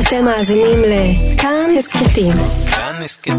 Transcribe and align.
אתם 0.00 0.24
מאזינים 0.24 0.78
לכאן 0.82 1.70
הסכתים. 1.78 2.32
כאן 2.70 2.94
הסכתים. 3.04 3.36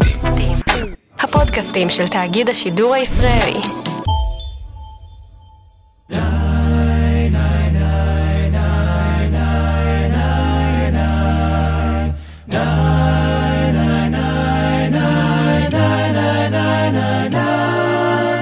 הפודקאסטים 1.18 1.90
של 1.90 2.08
תאגיד 2.08 2.48
השידור 2.48 2.94
הישראלי. 2.94 3.60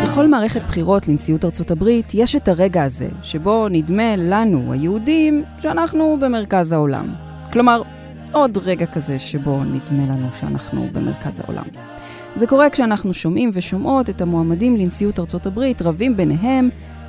בכל 0.02 0.28
מערכת 0.28 0.62
בחירות 0.62 1.08
לנשיאות 1.08 1.44
ארצות 1.44 1.70
הברית 1.70 2.12
יש 2.14 2.36
את 2.36 2.48
הרגע 2.48 2.82
הזה, 2.82 3.08
שבו 3.22 3.68
נדמה 3.70 4.16
לנו, 4.16 4.72
היהודים, 4.72 5.44
שאנחנו 5.58 6.16
במרכז 6.20 6.72
העולם. 6.72 7.14
כלומר, 7.52 7.82
עוד 8.36 8.58
רגע 8.64 8.86
כזה 8.86 9.18
שבו 9.18 9.64
נדמה 9.64 10.14
לנו 10.14 10.28
שאנחנו 10.40 10.88
במרכז 10.92 11.40
העולם. 11.40 11.64
זה 12.34 12.46
קורה 12.46 12.70
כשאנחנו 12.70 13.14
שומעים 13.14 13.50
ושומעות 13.52 14.10
את 14.10 14.20
המועמדים 14.20 14.76
לנשיאות 14.76 15.18
ארצות 15.18 15.46
הברית 15.46 15.82
רבים 15.82 16.16
ביניהם 16.16 16.68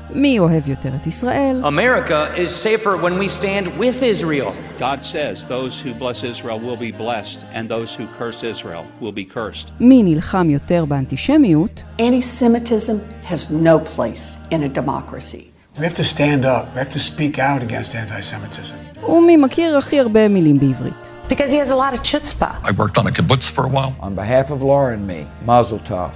מי 0.09 0.39
אוהב 0.39 0.69
יותר 0.69 0.89
את 0.95 1.07
ישראל? 1.07 1.61
America 1.63 2.37
is 2.37 2.49
safer 2.49 2.95
when 2.97 3.17
we 3.19 3.27
stand 3.41 3.67
with 3.79 4.01
Israel. 4.01 4.53
God 4.79 5.03
says 5.03 5.45
those 5.45 5.81
who 5.81 5.93
bless 5.93 6.23
Israel 6.23 6.59
will 6.59 6.77
be 6.77 6.91
blessed, 6.91 7.39
and 7.53 7.69
those 7.69 7.95
who 7.97 8.05
curse 8.19 8.43
Israel 8.43 8.85
will 9.01 9.15
be 9.15 9.35
cursed. 9.35 9.71
מי 9.79 10.03
נלחם 10.03 10.49
יותר 10.49 10.85
באנטישמיות? 10.85 11.83
Anti-Semitism 11.99 13.29
has 13.29 13.51
no 13.51 13.79
place 13.95 14.37
in 14.51 14.63
a 14.63 14.79
democracy. 14.79 15.56
We 15.78 15.84
have 15.84 15.94
to 15.94 16.04
stand 16.04 16.44
up. 16.44 16.64
We 16.74 16.78
have 16.84 16.90
to 16.90 16.98
speak 16.98 17.38
out 17.38 17.62
against 17.62 17.94
anti-Semitism. 17.94 19.02
ומי 19.08 19.36
מכיר 19.36 19.76
הכי 19.76 20.00
הרבה 20.00 20.28
מילים 20.28 20.58
בעברית? 20.58 21.10
Because 21.28 21.50
he 21.50 21.56
has 21.56 21.70
a 21.70 21.76
lot 21.76 21.94
of 21.94 22.02
chutzpah. 22.02 22.68
I 22.68 22.72
worked 22.72 22.98
on 22.98 23.06
a 23.06 23.10
kibbutz 23.10 23.48
for 23.48 23.64
a 23.64 23.68
while. 23.68 23.94
On 24.00 24.14
behalf 24.14 24.50
of 24.50 24.62
Laura 24.62 24.92
and 24.92 25.06
me, 25.06 25.26
Mazel 25.46 25.88
Tov. 25.88 26.14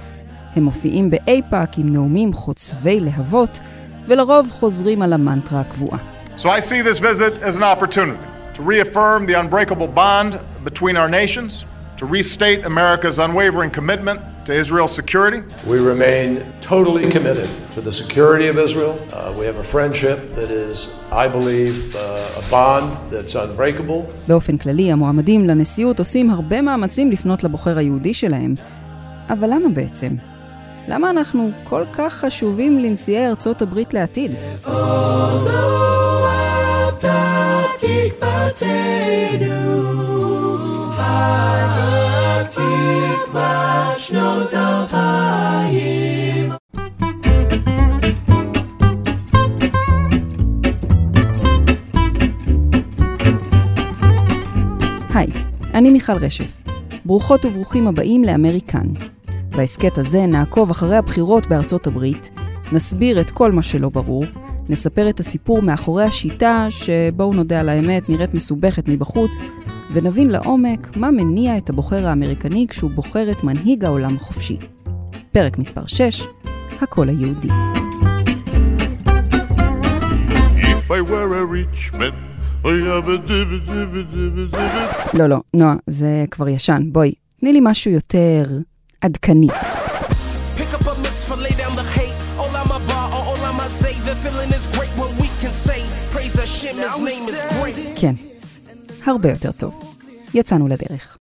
הם 0.55 0.63
מופיעים 0.63 1.09
באיפא"ק 1.09 1.77
עם 1.77 1.89
נאומים 1.89 2.33
חוצבי 2.33 2.99
להבות, 2.99 3.59
ולרוב 4.07 4.51
חוזרים 4.51 5.01
על 5.01 5.13
המנטרה 5.13 5.59
הקבועה. 5.59 5.97
So 6.35 6.49
I 6.49 6.59
see 6.59 6.81
this 6.81 6.99
visit 6.99 7.33
as 7.41 7.55
an 7.55 7.63
opportunity 7.63 8.19
to 8.53 8.61
reaffirm 8.61 9.25
the 9.25 9.33
unbreakable 9.33 9.87
bond 9.87 10.39
between 10.63 10.95
our 10.95 11.09
nations, 11.09 11.65
to 11.97 12.05
restate 12.05 12.63
America's 12.65 13.17
unwavering 13.19 13.71
commitment 13.71 14.19
to 14.46 14.52
Israel's 14.62 14.94
security. 15.02 15.40
We 15.72 15.78
remain 15.92 16.28
totally 16.60 17.04
committed 17.16 17.48
to 17.74 17.80
the 17.80 17.92
security 17.92 18.46
of 18.48 18.56
Israel. 18.58 18.94
Uh, 18.98 19.32
we 19.38 19.44
have 19.50 19.56
a 19.56 19.68
friendship 19.74 20.18
that 20.38 20.50
is, 20.50 20.76
I 21.24 21.28
believe, 21.28 21.76
uh, 21.94 22.40
a 22.40 22.44
bond 22.50 22.88
that's 23.10 23.34
unbreakable. 23.34 24.02
באופן 24.28 24.56
כללי, 24.56 24.92
המועמדים 24.92 25.44
לנשיאות 25.44 25.98
עושים 25.98 26.30
הרבה 26.30 26.62
מאמצים 26.62 27.10
לפנות 27.10 27.44
לבוחר 27.44 27.78
היהודי 27.78 28.14
שלהם. 28.14 28.54
אבל 29.30 29.50
למה 29.50 29.68
בעצם? 29.68 30.14
למה 30.88 31.10
אנחנו 31.10 31.50
כל 31.64 31.84
כך 31.92 32.12
חשובים 32.12 32.78
לנשיאי 32.78 33.26
ארצות 33.26 33.62
הברית 33.62 33.94
לעתיד? 33.94 34.34
היי, 55.14 55.26
אני 55.74 55.90
מיכל 55.90 56.12
רשף. 56.12 56.62
ברוכות 57.04 57.44
וברוכים 57.44 57.86
הבאים 57.86 58.24
לאמריקן. 58.24 58.86
בהסכת 59.56 59.98
הזה 59.98 60.26
נעקוב 60.26 60.70
אחרי 60.70 60.96
הבחירות 60.96 61.46
בארצות 61.46 61.86
הברית, 61.86 62.30
נסביר 62.72 63.20
את 63.20 63.30
כל 63.30 63.52
מה 63.52 63.62
שלא 63.62 63.88
ברור, 63.88 64.24
נספר 64.68 65.08
את 65.08 65.20
הסיפור 65.20 65.62
מאחורי 65.62 66.04
השיטה, 66.04 66.66
שבואו 66.70 67.32
נודה 67.34 67.60
על 67.60 67.68
האמת, 67.68 68.08
נראית 68.08 68.34
מסובכת 68.34 68.88
מבחוץ, 68.88 69.38
ונבין 69.92 70.30
לעומק 70.30 70.96
מה 70.96 71.10
מניע 71.10 71.58
את 71.58 71.70
הבוחר 71.70 72.06
האמריקני 72.06 72.66
כשהוא 72.68 72.90
בוחר 72.90 73.30
את 73.30 73.44
מנהיג 73.44 73.84
העולם 73.84 74.16
החופשי. 74.16 74.56
פרק 75.32 75.58
מספר 75.58 75.86
6, 75.86 76.22
הקול 76.80 77.08
היהודי. 77.08 77.48
If 80.58 80.90
I 80.90 81.00
were 81.10 81.34
a 81.36 81.44
rich 81.44 81.92
man, 81.92 82.14
I 82.64 82.74
have 82.88 83.08
a 83.08 83.18
divi 83.28 83.58
divi 83.66 84.02
divi 84.12 84.46
divi. 84.52 85.18
לא, 85.18 85.26
לא, 85.26 85.36
נועה, 85.54 85.74
זה 85.86 86.24
כבר 86.30 86.48
ישן. 86.48 86.82
בואי, 86.92 87.12
תני 87.40 87.52
לי 87.52 87.60
משהו 87.62 87.90
יותר 87.90 88.44
עדכני. 89.00 89.48
כן, 97.96 98.14
הרבה 99.06 99.30
יותר 99.30 99.52
טוב. 99.52 99.96
יצאנו 100.34 100.68
לדרך. 100.68 101.16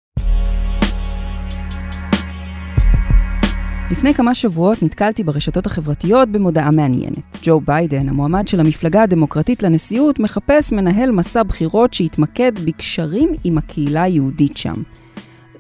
לפני 3.91 4.15
כמה 4.15 4.35
שבועות 4.35 4.83
נתקלתי 4.83 5.25
ברשתות 5.25 5.67
החברתיות 5.67 6.29
במודעה 6.29 6.71
מעניינת. 6.71 7.37
ג'ו 7.43 7.61
ביידן, 7.61 8.09
המועמד 8.09 8.49
של 8.49 8.61
המפלגה 8.61 9.03
הדמוקרטית 9.03 9.63
לנשיאות, 9.63 10.21
מחפש 10.21 10.73
מנהל 10.73 11.11
מסע 11.11 11.43
בחירות 11.43 11.95
שיתמקד 11.95 12.53
בקשרים 12.65 13.29
עם 13.45 13.59
הקהילה 13.59 14.03
היהודית 14.03 14.57
שם. 14.57 14.83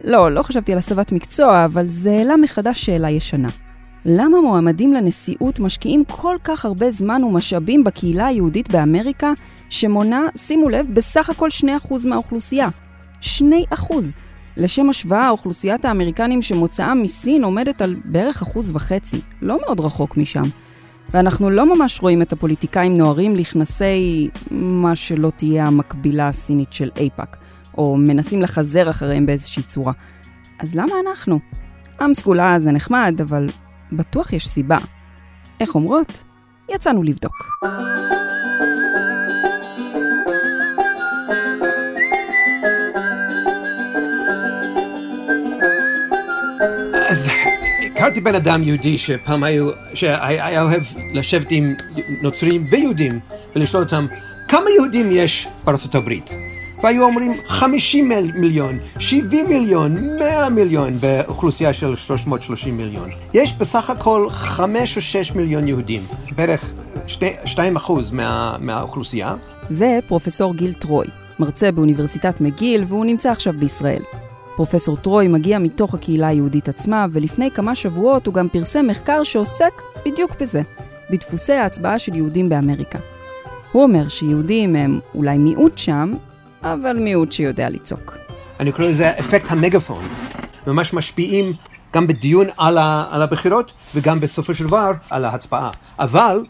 לא, 0.04 0.31
לא 0.32 0.42
חשבתי 0.42 0.72
על 0.72 0.78
הסבת 0.78 1.12
מקצוע, 1.12 1.64
אבל 1.64 1.87
זה 1.87 2.10
העלה 2.10 2.37
מחדש 2.37 2.84
שאלה 2.84 3.10
ישנה. 3.10 3.48
למה 4.05 4.41
מועמדים 4.41 4.93
לנשיאות 4.93 5.61
משקיעים 5.61 6.05
כל 6.05 6.37
כך 6.44 6.65
הרבה 6.65 6.91
זמן 6.91 7.25
ומשאבים 7.25 7.84
בקהילה 7.84 8.27
היהודית 8.27 8.71
באמריקה, 8.71 9.33
שמונה, 9.71 10.27
שימו 10.37 10.69
לב, 10.69 10.87
בסך 10.93 11.31
הכל 11.31 11.49
2% 11.88 12.06
מהאוכלוסייה? 12.06 12.69
2%. 13.22 13.27
לשם 14.56 14.91
השוואה, 14.91 15.31
אוכלוסיית 15.31 15.84
האמריקנים 15.84 16.43
שמוצאם 16.43 17.03
מסין 17.03 17.44
עומדת 17.44 17.83
על 17.83 17.97
בערך 18.05 18.43
אחוז 18.43 18.71
וחצי, 18.77 19.21
לא 19.43 19.59
מאוד 19.61 19.81
רחוק 19.81 20.17
משם. 20.17 20.44
ואנחנו 21.15 21.50
לא 21.50 21.77
ממש 21.77 22.03
רואים 22.03 22.22
את 22.22 22.32
הפוליטיקאים 22.32 22.97
נוהרים 22.97 23.37
לכנסי 23.37 24.28
מה 24.50 24.97
שלא 24.97 25.31
תהיה 25.37 25.67
המקבילה 25.67 26.28
הסינית 26.28 26.72
של 26.72 26.91
אייפאק, 26.97 27.37
או 27.78 27.97
מנסים 27.97 28.43
לחזר 28.43 28.91
אחריהם 28.91 29.27
באיזושהי 29.27 29.62
צורה. 29.62 29.93
אז 30.59 30.75
למה 30.75 30.94
אנחנו? 31.06 31.38
עם 32.00 32.15
סגולה 32.15 32.61
זה 32.61 32.72
נחמד, 32.72 33.21
אבל 33.22 33.49
בטוח 33.92 34.32
יש 34.32 34.48
סיבה. 34.48 34.78
איך 35.60 35.74
אומרות? 35.74 36.24
יצאנו 36.70 37.02
לבדוק. 37.02 37.34
אז 47.08 47.28
הכרתי 47.86 48.20
בן 48.20 48.34
אדם 48.34 48.62
יהודי 48.62 48.98
שפעם 48.98 49.44
היו, 49.44 49.70
שהיה 49.94 50.62
אוהב 50.62 50.82
לשבת 51.14 51.46
עם 51.50 51.74
נוצרים 52.22 52.64
ויהודים 52.70 53.20
ולשאול 53.56 53.82
אותם 53.82 54.06
כמה 54.48 54.70
יהודים 54.70 55.08
יש 55.12 55.48
בארצות 55.64 55.94
הברית? 55.94 56.30
והיו 56.82 57.04
אומרים 57.04 57.32
50 57.46 58.12
מיליון, 58.34 58.78
70 58.98 59.48
מיליון, 59.48 60.18
100 60.18 60.48
מיליון 60.48 60.98
באוכלוסייה 61.00 61.72
של 61.72 61.96
330 61.96 62.76
מיליון. 62.76 63.10
יש 63.34 63.52
בסך 63.52 63.91
הכל 63.91 64.26
5 64.30 64.96
או 64.96 65.02
6 65.02 65.32
מיליון 65.32 65.69
יהודים, 65.69 66.02
בערך 66.36 66.72
2 67.44 67.76
אחוז 67.76 68.10
מה, 68.10 68.56
מהאוכלוסייה. 68.60 69.34
זה 69.69 69.98
פרופסור 70.06 70.54
גיל 70.54 70.72
טרוי, 70.72 71.06
מרצה 71.38 71.72
באוניברסיטת 71.72 72.40
מגיל, 72.40 72.84
והוא 72.88 73.05
נמצא 73.05 73.31
עכשיו 73.31 73.52
בישראל. 73.58 74.02
פרופסור 74.56 74.96
טרוי 74.96 75.28
מגיע 75.28 75.58
מתוך 75.58 75.94
הקהילה 75.94 76.28
היהודית 76.28 76.69
עצמה, 76.69 77.06
ולפני 77.12 77.50
כמה 77.50 77.75
שבועות 77.75 78.26
הוא 78.26 78.34
גם 78.34 78.49
פרסם 78.49 78.87
מחקר 78.87 79.22
שעוסק 79.25 79.82
בדיוק 80.06 80.31
בזה, 80.40 80.62
בדפוסי 81.10 81.52
ההצבעה 81.52 81.99
של 81.99 82.14
יהודים 82.14 82.49
באמריקה. 82.49 82.99
הוא 83.72 83.82
אומר 83.82 84.08
שיהודים 84.08 84.76
הם 84.76 85.00
אולי 85.14 85.38
מיעוט 85.38 85.78
שם, 85.78 86.14
אבל 86.62 86.96
מיעוט 86.98 87.32
שיודע 87.32 87.68
לצעוק. 87.68 88.16
אני 88.60 88.72
קורא 88.72 88.88
לזה 88.88 89.10
אפקט 89.18 89.50
המגפון. 89.50 90.04
ממש 90.66 90.92
משפיעים 90.92 91.52
גם 91.94 92.06
בדיון 92.06 92.46
על, 92.58 92.78
ה, 92.78 93.04
על 93.10 93.22
הבחירות 93.22 93.72
וגם 93.94 94.20
בסופו 94.20 94.54
של 94.54 94.66
דבר 94.66 94.90
על 95.10 95.24
ההצבעה. 95.24 95.70
אבל 95.98 96.40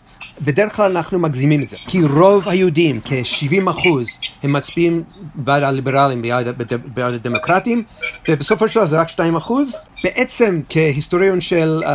בדרך 0.44 0.76
כלל 0.76 0.96
אנחנו 0.96 1.18
מגזימים 1.18 1.62
את 1.62 1.68
זה, 1.68 1.76
כי 1.86 2.02
רוב 2.02 2.48
היהודים, 2.48 3.00
כ-70 3.04 3.70
אחוז, 3.70 4.20
הם 4.42 4.52
מצביעים 4.52 5.02
בעד 5.34 5.62
הליברלים, 5.62 6.22
בעד, 6.22 6.48
בעד 6.94 7.14
הדמוקרטים, 7.14 7.82
ובסופו 8.28 8.68
של 8.68 8.80
דבר 8.80 8.88
זה 8.88 9.00
רק 9.00 9.08
2 9.08 9.36
אחוז. 9.36 9.74
בעצם 10.04 10.60
כהיסטוריון 10.68 11.40
של 11.40 11.80
uh, 11.82 11.86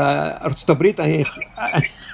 ארצות 0.43 0.69
הברית, 0.69 0.99
אני, 0.99 1.23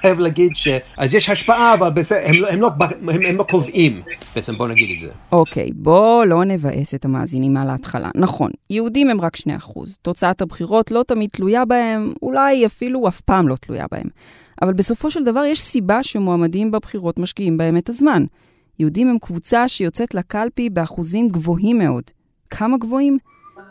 חייב 0.00 0.18
להגיד 0.20 0.50
ש... 0.54 0.68
אז 0.96 1.14
יש 1.14 1.28
השפעה, 1.28 1.74
אבל 1.74 1.90
בסדר, 1.90 2.20
הם, 2.24 2.34
לא- 2.34 2.48
הם, 2.48 2.60
לא, 2.60 2.70
הם, 3.08 3.26
הם 3.26 3.36
לא 3.36 3.42
קובעים, 3.42 4.02
בעצם 4.34 4.54
בוא 4.54 4.68
נגיד 4.68 4.90
את 4.96 5.00
זה. 5.00 5.08
אוקיי, 5.32 5.68
בוא 5.74 6.24
לא 6.24 6.44
נבאס 6.44 6.94
את 6.94 7.04
המאזינים 7.04 7.56
על 7.56 7.70
ההתחלה. 7.70 8.10
נכון, 8.14 8.50
יהודים 8.70 9.10
הם 9.10 9.20
רק 9.20 9.36
2%. 9.36 9.40
תוצאת 10.02 10.42
הבחירות 10.42 10.90
לא 10.90 11.04
תמיד 11.06 11.30
תלויה 11.32 11.64
בהם, 11.64 12.12
אולי 12.22 12.66
אפילו 12.66 13.08
אף 13.08 13.20
פעם 13.20 13.48
לא 13.48 13.56
תלויה 13.60 13.86
בהם. 13.90 14.06
אבל 14.62 14.72
בסופו 14.72 15.10
של 15.10 15.24
דבר 15.24 15.44
יש 15.44 15.60
סיבה 15.60 16.02
שמועמדים 16.02 16.70
בבחירות 16.70 17.18
משקיעים 17.18 17.56
בהם 17.56 17.76
את 17.76 17.88
הזמן. 17.88 18.24
יהודים 18.78 19.08
הם 19.08 19.18
קבוצה 19.18 19.68
שיוצאת 19.68 20.14
לקלפי 20.14 20.70
באחוזים 20.70 21.28
גבוהים 21.28 21.78
מאוד. 21.78 22.04
כמה 22.50 22.78
גבוהים? 22.78 23.18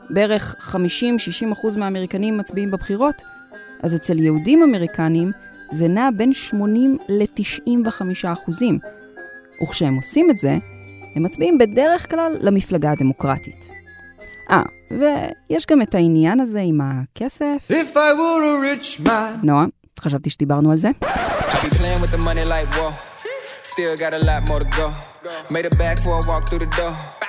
בערך 0.10 0.56
50-60% 1.74 1.78
מהאמריקנים 1.78 2.38
מצביעים 2.38 2.72
בבחירות. 2.72 3.22
אז 3.84 3.96
אצל 3.96 4.20
יהודים 4.20 4.64
אמריקנים 4.64 5.32
זה 5.72 5.88
נע 5.88 6.10
בין 6.18 6.34
80 6.34 6.98
ל-95 7.10 8.02
אחוזים. 8.34 8.80
וכשהם 9.64 9.96
עושים 9.96 10.30
את 10.30 10.38
זה, 10.38 10.58
הם 11.16 11.24
מצביעים 11.24 11.58
בדרך 11.58 12.12
כלל 12.12 12.36
למפלגה 12.42 12.92
הדמוקרטית. 12.92 13.70
אה, 14.52 14.62
ויש 14.92 15.66
גם 15.66 15.82
את 15.82 15.96
העניין 15.96 16.40
הזה 16.40 16.62
עם 16.62 16.82
הכסף. 16.82 17.72
If 17.72 17.96
I 17.96 17.96
were 17.96 18.44
a 18.44 18.82
rich 18.82 19.06
man. 19.08 19.44
נועה, 19.44 19.66
חשבתי 20.02 20.30
שדיברנו 20.30 20.72
על 20.72 20.78
זה. 20.78 20.90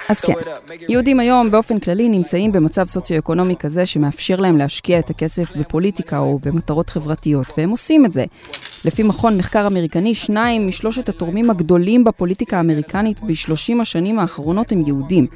אז 0.08 0.20
כן, 0.20 0.32
יהודים 0.88 1.20
היום 1.20 1.50
באופן 1.50 1.78
כללי 1.78 2.08
נמצאים 2.08 2.52
במצב 2.52 2.86
סוציו-אקונומי 2.86 3.56
כזה 3.56 3.86
שמאפשר 3.86 4.36
להם 4.36 4.56
להשקיע 4.56 4.98
את 4.98 5.10
הכסף 5.10 5.56
בפוליטיקה 5.56 6.18
או 6.18 6.38
במטרות 6.38 6.90
חברתיות, 6.90 7.46
והם 7.58 7.70
עושים 7.70 8.06
את 8.06 8.12
זה. 8.12 8.24
לפי 8.84 9.02
מכון 9.02 9.36
מחקר 9.36 9.66
אמריקני, 9.66 10.14
שניים 10.14 10.68
משלושת 10.68 11.08
התורמים 11.08 11.50
הגדולים 11.50 12.04
בפוליטיקה 12.04 12.56
האמריקנית 12.56 13.20
ב-30 13.20 13.82
השנים 13.82 14.18
האחרונות 14.18 14.72
הם 14.72 14.82
יהודים. 14.86 15.26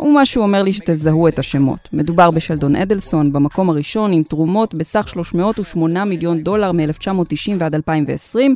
ומה 0.00 0.26
שהוא 0.26 0.44
אומר 0.44 0.62
לי 0.62 0.72
שתזהו 0.72 1.28
את 1.28 1.38
השמות. 1.38 1.88
מדובר 1.92 2.30
בשלדון 2.30 2.76
אדלסון, 2.76 3.32
במקום 3.32 3.70
הראשון 3.70 4.12
עם 4.12 4.22
תרומות 4.22 4.74
בסך 4.74 5.08
308 5.08 6.04
מיליון 6.04 6.42
דולר 6.42 6.72
מ-1990 6.72 7.52
ועד 7.58 7.74
2020, 7.74 8.54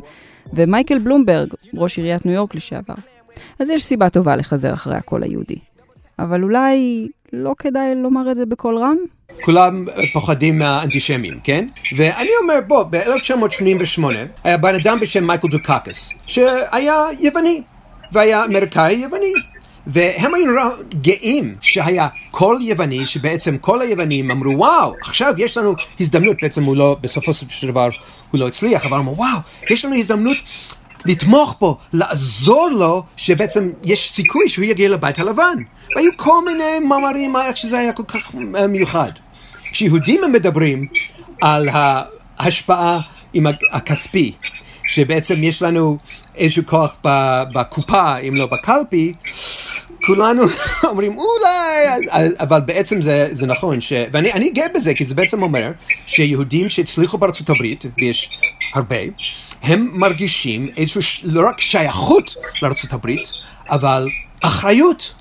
ומייקל 0.53 0.99
בלומברג, 0.99 1.53
ראש 1.73 1.97
עיריית 1.97 2.25
ניו 2.25 2.35
יורק 2.35 2.55
לשעבר. 2.55 2.93
אז 3.59 3.69
יש 3.69 3.83
סיבה 3.83 4.09
טובה 4.09 4.35
לחזר 4.35 4.73
אחרי 4.73 4.95
הקול 4.95 5.23
היהודי. 5.23 5.55
אבל 6.19 6.43
אולי 6.43 7.07
לא 7.33 7.55
כדאי 7.59 7.95
לומר 7.95 8.31
את 8.31 8.35
זה 8.35 8.45
בקול 8.45 8.77
רם? 8.77 8.97
כולם 9.41 9.85
פוחדים 10.13 10.59
מהאנטישמים, 10.59 11.39
כן? 11.43 11.67
ואני 11.97 12.29
אומר, 12.41 12.59
בוא, 12.67 12.83
ב-1988 12.83 14.03
היה 14.43 14.57
בן 14.57 14.75
אדם 14.75 14.99
בשם 14.99 15.27
מייקל 15.27 15.47
דוקאקיס, 15.47 16.09
שהיה 16.27 17.03
יווני, 17.19 17.61
והיה 18.11 18.45
אמריקאי 18.45 18.93
יווני. 18.93 19.33
והם 19.87 20.35
היו 20.35 20.45
נורא 20.45 20.69
גאים 20.99 21.55
שהיה 21.61 22.07
קול 22.31 22.61
יווני, 22.61 23.05
שבעצם 23.05 23.57
כל 23.57 23.81
היוונים 23.81 24.31
אמרו, 24.31 24.57
וואו, 24.57 24.93
עכשיו 25.01 25.33
יש 25.37 25.57
לנו 25.57 25.73
הזדמנות, 25.99 26.37
בעצם 26.41 26.63
הוא 26.63 26.75
לא, 26.75 26.97
בסופו 27.01 27.33
של 27.33 27.67
דבר 27.67 27.89
הוא 28.31 28.39
לא 28.39 28.47
הצליח, 28.47 28.85
אבל 28.85 28.97
אמרו, 28.97 29.17
וואו, 29.17 29.37
יש 29.69 29.85
לנו 29.85 29.95
הזדמנות 29.95 30.37
לתמוך 31.05 31.55
בו, 31.59 31.77
לעזור 31.93 32.69
לו, 32.69 33.03
שבעצם 33.17 33.71
יש 33.83 34.11
סיכוי 34.11 34.49
שהוא 34.49 34.65
יגיע 34.65 34.89
לבית 34.89 35.19
הלבן. 35.19 35.57
והיו 35.95 36.11
כל 36.15 36.45
מיני 36.45 36.79
מאמרים 36.87 37.35
איך 37.35 37.57
שזה 37.57 37.79
היה 37.79 37.93
כל 37.93 38.03
כך 38.07 38.31
אה, 38.55 38.67
מיוחד. 38.67 39.11
כשיהודים 39.71 40.23
הם 40.23 40.31
מדברים 40.31 40.87
על 41.41 41.69
ההשפעה 41.71 42.99
עם 43.33 43.45
הכספי, 43.71 44.33
שבעצם 44.87 45.43
יש 45.43 45.61
לנו 45.61 45.97
איזשהו 46.35 46.65
כוח 46.65 46.95
בקופה, 47.53 48.17
אם 48.17 48.35
לא 48.35 48.45
בקלפי, 48.45 49.13
כולנו 50.05 50.43
אומרים 50.89 51.17
אולי, 51.17 52.07
אבל 52.39 52.61
בעצם 52.61 53.01
זה, 53.01 53.27
זה 53.31 53.47
נכון, 53.47 53.81
ש... 53.81 53.93
ואני 54.11 54.49
גאה 54.49 54.67
בזה, 54.75 54.93
כי 54.93 55.05
זה 55.05 55.15
בעצם 55.15 55.43
אומר 55.43 55.71
שיהודים 56.07 56.69
שהצליחו 56.69 57.17
בארצות 57.17 57.49
הברית, 57.49 57.85
ויש 57.97 58.29
הרבה, 58.73 58.95
הם 59.63 59.89
מרגישים 59.93 60.69
איזשהו, 60.77 61.01
לא 61.23 61.47
רק 61.47 61.61
שייכות 61.61 62.35
לארצות 62.61 62.93
הברית, 62.93 63.29
אבל 63.69 64.07
אחריות. 64.41 65.13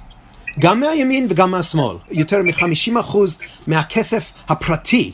גם 0.59 0.81
מהימין 0.81 1.27
וגם 1.31 1.51
מהשמאל. 1.51 1.97
יותר 2.11 2.43
מ-50% 2.43 3.17
מהכסף 3.67 4.31
הפרטי 4.49 5.13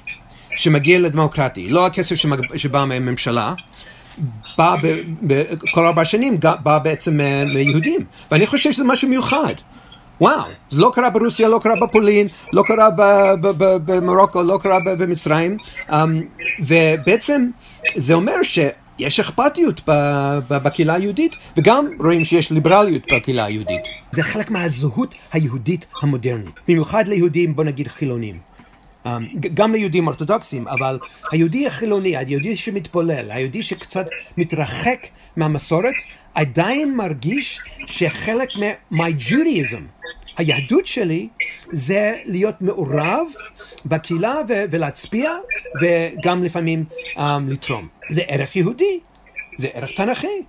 שמגיע 0.56 0.99
לדמוקרטי, 0.99 1.69
לא 1.69 1.87
הכסף 1.87 2.17
שבא 2.56 2.84
מהממשלה, 2.84 3.52
בא 4.59 4.77
בכל 5.23 5.87
ארבע 5.87 6.05
שנים, 6.05 6.37
בא 6.62 6.79
בעצם 6.79 7.21
מיהודים. 7.47 8.05
ואני 8.31 8.47
חושב 8.47 8.73
שזה 8.73 8.85
משהו 8.85 9.09
מיוחד. 9.09 9.55
וואו, 10.21 10.43
זה 10.71 10.81
לא 10.81 10.91
קרה 10.95 11.11
ברוסיה, 11.11 11.49
לא 11.49 11.61
קרה 11.62 11.75
בפולין, 11.83 12.29
לא 12.53 12.62
קרה 12.67 12.89
במרוקו, 13.59 14.43
לא 14.43 14.59
קרה 14.62 14.79
במצרים, 14.99 15.57
um, 15.89 15.93
ובעצם 16.61 17.47
זה 17.95 18.15
אומר 18.15 18.43
שיש 18.43 19.21
אכפתיות 19.21 19.81
בקהילה 20.49 20.95
היהודית, 20.95 21.37
וגם 21.56 21.87
רואים 21.99 22.25
שיש 22.25 22.51
ליברליות 22.51 23.13
בקהילה 23.13 23.45
היהודית. 23.45 23.83
זה 24.11 24.23
חלק 24.23 24.51
מהזהות 24.51 25.15
היהודית 25.33 25.87
המודרנית, 26.03 26.55
במיוחד 26.69 27.09
ליהודים, 27.09 27.56
בוא 27.56 27.65
נגיד 27.65 27.89
חילונים. 27.89 28.50
Um, 29.06 29.08
גם 29.55 29.73
ליהודים 29.73 30.06
אורתודוקסים, 30.06 30.69
אבל 30.69 30.99
היהודי 31.32 31.67
החילוני, 31.67 32.17
היהודי 32.17 32.56
שמתפולל, 32.56 33.31
היהודי 33.31 33.62
שקצת 33.62 34.06
מתרחק 34.37 35.06
מהמסורת, 35.37 35.94
עדיין 36.35 36.97
מרגיש 36.97 37.61
שחלק 37.87 38.49
מ-my 38.56 39.29
Judaism, 39.29 40.06
היהדות 40.37 40.87
שלי, 40.87 41.29
זה 41.70 42.14
להיות 42.25 42.62
מעורב 42.62 43.26
בקהילה 43.87 44.35
ו- 44.49 44.64
ולהצביע, 44.70 45.31
וגם 45.81 46.44
לפעמים 46.44 46.85
um, 47.17 47.20
לתרום. 47.49 47.88
זה 48.11 48.23
ערך 48.29 48.56
יהודי, 48.56 49.00
זה 49.58 49.69
ערך 49.73 49.91
תנכי. 49.91 50.43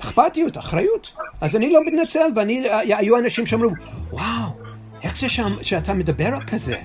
אכפתיות, 0.00 0.58
אחריות. 0.58 1.12
אז 1.40 1.56
אני 1.56 1.72
לא 1.72 1.80
מתנצל, 1.84 2.28
ואני, 2.36 2.64
היו 2.70 3.18
אנשים 3.18 3.46
שאמרו, 3.46 3.70
וואו, 4.10 4.50
איך 5.02 5.16
זה 5.16 5.28
שם, 5.28 5.52
שאתה 5.62 5.94
מדבר 5.94 6.26
על 6.26 6.42
כזה? 6.46 6.76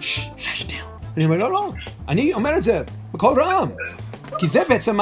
ששטר. 0.00 0.74
אני 1.16 1.24
אומר, 1.24 1.36
לא, 1.36 1.52
לא, 1.52 1.72
אני 2.08 2.34
אומר 2.34 2.56
את 2.56 2.62
זה 2.62 2.82
בקול 3.12 3.42
רם. 3.42 3.68
כי 4.38 4.46
זה 4.46 4.62
בעצם 4.68 4.96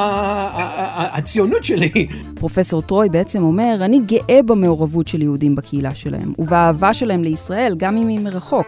הציונות 1.12 1.64
שלי. 1.64 2.06
פרופסור 2.34 2.82
טרוי 2.82 3.08
בעצם 3.08 3.42
אומר, 3.42 3.76
אני 3.80 3.98
גאה 3.98 4.42
במעורבות 4.42 5.08
של 5.08 5.22
יהודים 5.22 5.54
בקהילה 5.54 5.94
שלהם, 5.94 6.32
ובאהבה 6.38 6.94
שלהם 6.94 7.22
לישראל, 7.22 7.74
גם 7.76 7.96
אם 7.96 8.08
היא 8.08 8.20
מרחוק. 8.20 8.66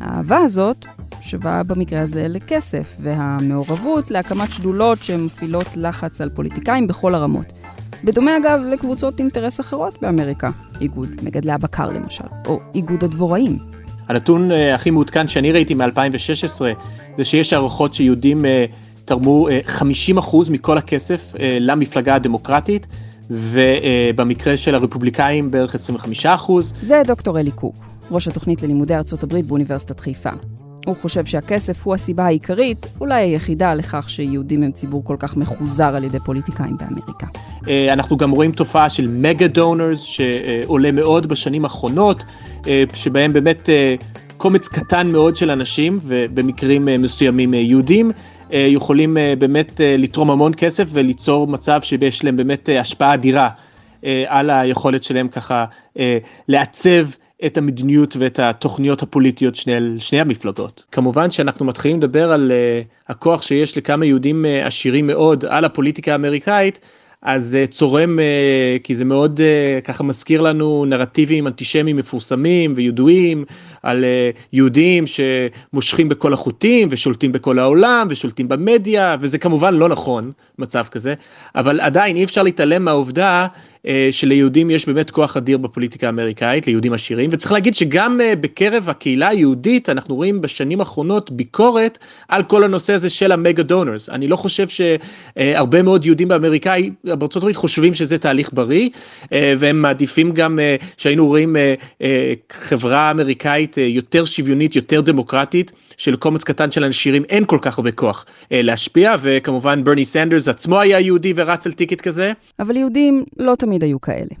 האהבה 0.00 0.38
הזאת 0.38 0.86
שווה 1.20 1.62
במקרה 1.62 2.00
הזה 2.00 2.28
לכסף, 2.28 2.96
והמעורבות 3.00 4.10
להקמת 4.10 4.52
שדולות 4.52 5.02
שמפעילות 5.02 5.66
לחץ 5.76 6.20
על 6.20 6.30
פוליטיקאים 6.30 6.86
בכל 6.86 7.14
הרמות. 7.14 7.52
בדומה 8.04 8.36
אגב 8.36 8.60
לקבוצות 8.70 9.20
אינטרס 9.20 9.60
אחרות 9.60 10.02
באמריקה, 10.02 10.50
איגוד 10.80 11.08
מגדלי 11.22 11.52
הבקר 11.52 11.90
למשל, 11.90 12.24
או 12.46 12.60
איגוד 12.74 13.04
הדבוראים. 13.04 13.58
הנתון 14.08 14.50
uh, 14.50 14.54
הכי 14.74 14.90
מעודכן 14.90 15.28
שאני 15.28 15.52
ראיתי 15.52 15.74
מ-2016 15.74 16.60
זה 17.18 17.24
שיש 17.24 17.52
הערכות 17.52 17.94
שיהודים 17.94 18.40
uh, 18.40 18.44
תרמו 19.04 19.48
uh, 19.48 19.82
50% 20.18 20.50
מכל 20.50 20.78
הכסף 20.78 21.20
uh, 21.34 21.38
למפלגה 21.60 22.14
הדמוקרטית, 22.14 22.86
ובמקרה 23.30 24.54
uh, 24.54 24.56
של 24.56 24.74
הרפובליקאים 24.74 25.50
בערך 25.50 25.76
25%. 26.24 26.28
זה 26.82 27.02
דוקטור 27.06 27.40
אלי 27.40 27.50
קוק, 27.50 27.74
ראש 28.10 28.28
התוכנית 28.28 28.62
ללימודי 28.62 28.94
ארצות 28.94 29.22
הברית 29.22 29.46
באוניברסיטת 29.46 30.00
חיפה. 30.00 30.30
הוא 30.86 30.96
חושב 30.96 31.24
שהכסף 31.24 31.86
הוא 31.86 31.94
הסיבה 31.94 32.24
העיקרית, 32.24 32.86
אולי 33.00 33.22
היחידה 33.22 33.74
לכך 33.74 34.10
שיהודים 34.10 34.62
הם 34.62 34.72
ציבור 34.72 35.04
כל 35.04 35.16
כך 35.18 35.36
מחוזר 35.36 35.96
על 35.96 36.04
ידי 36.04 36.18
פוליטיקאים 36.20 36.76
באמריקה. 36.76 37.26
אנחנו 37.92 38.16
גם 38.16 38.30
רואים 38.30 38.52
תופעה 38.52 38.90
של 38.90 39.08
מגה 39.08 39.46
דונרס 39.46 40.00
שעולה 40.00 40.92
מאוד 40.92 41.26
בשנים 41.26 41.64
האחרונות, 41.64 42.24
שבהם 42.94 43.32
באמת 43.32 43.68
קומץ 44.36 44.68
קטן 44.68 45.06
מאוד 45.06 45.36
של 45.36 45.50
אנשים, 45.50 46.00
ובמקרים 46.04 46.88
מסוימים 46.98 47.54
יהודים, 47.54 48.10
יכולים 48.50 49.16
באמת 49.38 49.80
לתרום 49.98 50.30
המון 50.30 50.52
כסף 50.56 50.84
וליצור 50.92 51.46
מצב 51.46 51.80
שיש 51.82 52.24
להם 52.24 52.36
באמת 52.36 52.68
השפעה 52.80 53.14
אדירה 53.14 53.48
על 54.26 54.50
היכולת 54.50 55.04
שלהם 55.04 55.28
ככה 55.28 55.64
לעצב 56.48 57.06
את 57.46 57.58
המדיניות 57.58 58.16
ואת 58.18 58.38
התוכניות 58.38 59.02
הפוליטיות 59.02 59.56
של 59.56 59.96
שני 59.98 60.20
המפלגות. 60.20 60.84
כמובן 60.92 61.30
שאנחנו 61.30 61.64
מתחילים 61.64 61.98
לדבר 61.98 62.32
על 62.32 62.52
uh, 62.52 63.12
הכוח 63.12 63.42
שיש 63.42 63.76
לכמה 63.76 64.06
יהודים 64.06 64.44
uh, 64.44 64.66
עשירים 64.66 65.06
מאוד 65.06 65.44
על 65.44 65.64
הפוליטיקה 65.64 66.12
האמריקאית, 66.12 66.78
אז 67.22 67.56
uh, 67.56 67.72
צורם, 67.72 68.18
uh, 68.18 68.82
כי 68.82 68.96
זה 68.96 69.04
מאוד 69.04 69.40
uh, 69.40 69.84
ככה 69.84 70.04
מזכיר 70.04 70.40
לנו 70.40 70.84
נרטיבים 70.84 71.46
אנטישמיים 71.46 71.96
מפורסמים 71.96 72.72
וידועים, 72.76 73.44
על 73.82 74.04
אה, 74.04 74.30
יהודים 74.52 75.04
שמושכים 75.06 76.08
בכל 76.08 76.32
החוטים 76.32 76.88
ושולטים 76.90 77.32
בכל 77.32 77.58
העולם 77.58 78.06
ושולטים 78.10 78.48
במדיה, 78.48 79.16
וזה 79.20 79.38
כמובן 79.38 79.74
לא 79.74 79.88
נכון, 79.88 80.32
מצב 80.58 80.84
כזה, 80.90 81.14
אבל 81.54 81.80
עדיין 81.80 82.16
אי 82.16 82.24
אפשר 82.24 82.42
להתעלם 82.42 82.84
מהעובדה 82.84 83.46
אה, 83.86 84.08
שליהודים 84.10 84.70
יש 84.70 84.86
באמת 84.86 85.10
כוח 85.10 85.36
אדיר 85.36 85.58
בפוליטיקה 85.58 86.06
האמריקאית, 86.06 86.66
ליהודים 86.66 86.92
עשירים, 86.92 87.30
וצריך 87.32 87.52
להגיד 87.52 87.74
שגם 87.74 88.20
אה, 88.20 88.36
בקרב 88.36 88.88
הקהילה 88.88 89.28
היהודית 89.28 89.88
אנחנו 89.88 90.14
רואים 90.14 90.40
בשנים 90.40 90.80
האחרונות 90.80 91.30
ביקורת 91.30 91.98
על 92.28 92.42
כל 92.42 92.64
הנושא 92.64 92.92
הזה 92.92 93.10
של 93.10 93.32
המגה 93.32 93.62
דונורס. 93.62 94.08
אני 94.08 94.28
לא 94.28 94.36
חושב 94.36 94.66
שהרבה 94.68 95.82
מאוד 95.82 96.06
יהודים 96.06 96.28
באמריקאי, 96.28 96.90
בארצות 97.04 97.36
הברית 97.36 97.56
חושבים 97.56 97.94
שזה 97.94 98.18
תהליך 98.18 98.50
בריא, 98.52 98.90
אה, 99.32 99.54
והם 99.58 99.82
מעדיפים 99.82 100.32
גם 100.32 100.58
שהיינו 100.96 101.26
רואים 101.26 101.56
חברה 102.52 103.10
אמריקאית 103.10 103.76
יותר 103.78 104.24
שוויונית, 104.24 104.76
יותר 104.76 105.00
דמוקרטית, 105.00 105.72
שלקומץ 105.96 106.44
קטן 106.44 106.70
של 106.70 106.84
אנשים 106.84 107.24
אין 107.24 107.44
כל 107.44 107.58
כך 107.62 107.78
הרבה 107.78 107.92
כוח 107.92 108.26
להשפיע, 108.50 109.14
וכמובן 109.22 109.84
ברני 109.84 110.04
סנדרס 110.04 110.41
עצמו 110.48 110.80
היה 110.80 111.00
יהודי 111.00 111.32
ורץ 111.36 111.66
על 111.66 111.72
ticket 111.72 112.00
כזה. 112.00 112.32
אבל 112.58 112.76
יהודים 112.76 113.24
לא 113.38 113.54
תמיד 113.58 113.82
היו 113.82 114.00
כאלה. 114.00 114.34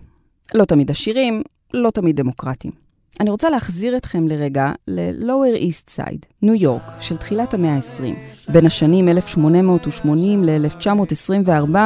לא 0.54 0.64
תמיד 0.64 0.90
עשירים, 0.90 1.42
לא 1.74 1.90
תמיד 1.90 2.16
דמוקרטיים. 2.16 2.72
אני 3.20 3.30
רוצה 3.30 3.50
להחזיר 3.50 3.96
אתכם 3.96 4.28
לרגע 4.28 4.72
ל-Lower 4.88 5.58
East 5.58 5.98
Side, 5.98 6.26
ניו 6.42 6.54
יורק, 6.54 6.82
של 7.00 7.16
תחילת 7.16 7.54
המאה 7.54 7.74
ה-20. 7.74 8.52
בין 8.52 8.66
השנים 8.66 9.08
1880 9.08 10.44
ל-1924 10.44 11.76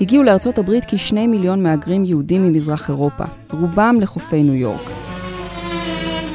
הגיעו 0.00 0.22
לארצות 0.22 0.58
הברית 0.58 0.84
כשני 0.88 1.26
מיליון 1.26 1.62
מהגרים 1.62 2.04
יהודים 2.04 2.42
ממזרח 2.42 2.88
אירופה, 2.88 3.24
רובם 3.52 3.96
לחופי 4.00 4.42
ניו 4.42 4.54
יורק. 4.54 4.90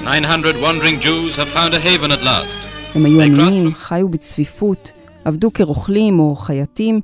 900 0.05 0.55
wandering 0.55 1.03
Jews 1.03 1.35
have 1.37 1.49
found 1.55 1.73
a 1.73 1.79
haven 1.79 2.11
at 2.11 2.23
last. 2.23 2.67
הם 2.95 3.05
היו 3.05 3.21
עניים, 3.21 3.73
חיו 3.73 4.09
בצפיפות, 4.09 4.91
עבדו 5.25 5.53
כרוכלים 5.53 6.19
או 6.19 6.35
חייטים, 6.35 7.01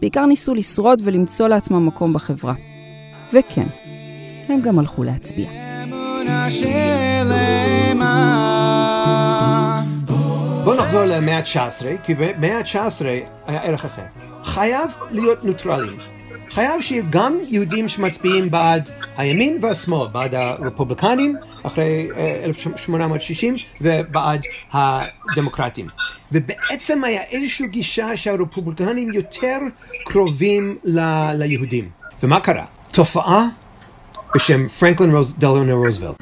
בעיקר 0.00 0.26
ניסו 0.26 0.54
לשרוד 0.54 1.02
ולמצוא 1.04 1.48
לעצמם 1.48 1.86
מקום 1.86 2.12
בחברה. 2.12 2.54
וכן, 3.32 3.66
הם 4.48 4.60
גם 4.60 4.78
הלכו 4.78 5.02
להצביע. 5.02 5.50
בואו 10.64 10.76
נחזור 10.76 11.04
למאה 11.04 11.38
ה-19, 11.38 11.84
כי 12.04 12.14
במאה 12.14 12.58
ה-19 12.58 13.04
היה 13.46 13.62
ערך 13.62 13.84
אחר. 13.84 14.02
חייב 14.44 14.90
להיות 15.10 15.44
נוטרלים. 15.44 15.96
חייב 16.50 16.80
שיהיו 16.80 17.04
גם 17.10 17.36
יהודים 17.48 17.88
שמצביעים 17.88 18.50
בעד 18.50 18.90
הימין 19.16 19.58
והשמאל, 19.62 20.08
בעד 20.08 20.34
הרפובליקנים 20.34 21.36
אחרי 21.62 22.08
1860 22.44 23.54
אה, 23.54 23.60
ובעד 23.80 24.40
הדמוקרטים. 24.72 25.86
ובעצם 26.31 27.03
היה 27.03 27.21
איזושהי 27.31 27.67
גישה 27.67 28.17
שהרפובליקנים 28.17 29.13
יותר 29.13 29.57
קרובים 30.03 30.77
ל- 30.83 31.31
ליהודים. 31.33 31.89
ומה 32.23 32.39
קרה? 32.39 32.65
תופעה 32.91 33.45
בשם 34.35 34.67
פרנקלין 34.67 35.11
דלנו 35.37 35.77
רוזוולט. 35.83 36.15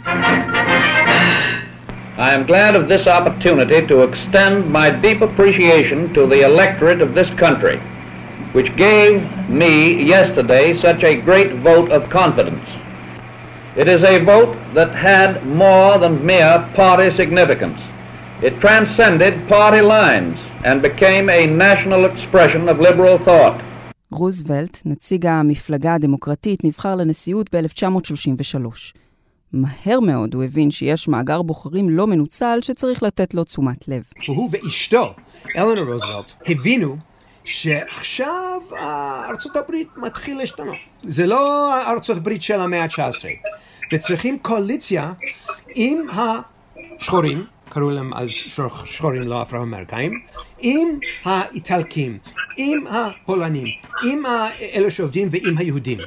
I 2.18 2.34
am 2.36 2.46
glad 2.46 2.76
of 2.76 2.88
this 2.88 3.08
opportunity 3.08 3.80
to 3.92 3.96
extend 4.08 4.70
my 4.80 4.88
deep 5.06 5.22
appreciation 5.30 6.14
to 6.14 6.22
the 6.28 6.42
electorate 6.52 7.02
of 7.02 7.16
this 7.16 7.30
country, 7.44 7.78
which 8.54 8.70
gave 8.76 9.14
me 9.62 9.74
yesterday 10.16 10.66
such 10.88 11.02
a 11.12 11.14
great 11.28 11.52
vote 11.68 11.90
of 11.98 12.02
confidence. 12.20 12.68
It 13.82 13.88
is 13.96 14.04
a 14.04 14.18
vote 14.34 14.54
that 14.78 14.92
had 15.10 15.32
more 15.64 15.98
than 16.04 16.14
mere 16.34 16.56
party 16.76 17.10
significance. 17.22 17.80
It 18.43 18.61
transcended 18.61 19.35
party 19.49 19.81
lines 19.81 20.37
and 20.63 20.83
became 20.83 21.31
a 21.31 21.47
national 21.47 22.05
expression 22.05 22.69
of 22.69 22.79
liberal 22.81 23.19
thought. 23.25 23.61
רוזוולט, 24.11 24.83
נציג 24.85 25.27
המפלגה 25.27 25.95
הדמוקרטית, 25.95 26.65
נבחר 26.65 26.95
לנשיאות 26.95 27.55
ב-1933. 27.55 28.67
מהר 29.53 30.01
מאוד 30.01 30.35
הוא 30.35 30.45
הבין 30.45 30.71
שיש 30.71 31.09
מאגר 31.09 31.43
בוחרים 31.43 31.89
לא 31.89 32.07
מנוצל 32.07 32.59
שצריך 32.63 33.03
לתת 33.03 33.35
לו 33.35 33.45
תשומת 33.45 33.89
לב. 33.89 34.03
הוא 34.27 34.51
ואשתו, 34.53 35.15
אלנה 35.57 35.81
רוזוולט, 35.81 36.33
הבינו 36.47 36.97
שעכשיו 37.45 38.61
ארצות 39.31 39.57
הברית 39.57 39.89
מתחיל 39.97 40.39
להשתנות. 40.39 40.77
זה 41.03 41.27
לא 41.27 41.73
ארצות 41.93 42.17
הברית 42.17 42.43
של 42.43 42.61
המאה 42.61 42.83
ה-19, 42.83 43.25
וצריכים 43.93 44.39
קואליציה 44.39 45.13
עם 45.75 45.99
השחורים, 46.11 47.45
קראו 47.77 47.91
להם 47.91 48.15
אז 48.15 48.29
שחורים 48.85 49.23
לא 49.23 49.43
אפרו-אמריקאים, 49.43 50.21
עם 50.59 50.89
האיטלקים, 51.25 52.19
עם 52.57 52.85
הפולנים, 52.87 53.67
עם 54.05 54.23
אלה 54.75 54.91
שעובדים 54.91 55.29
ועם 55.31 55.59
היהודים. 55.59 55.99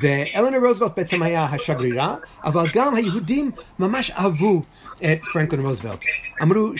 ואלנה 0.00 0.58
רוזוולט 0.66 0.92
בעצם 0.96 1.22
היה 1.22 1.44
השגרירה, 1.44 2.16
אבל 2.44 2.66
גם 2.74 2.94
היהודים 2.94 3.50
ממש 3.78 4.10
אהבו 4.10 4.62
את 5.04 5.20
פרנקלין 5.32 5.62
רוזוולט. 5.62 6.04
אמרו 6.42 6.72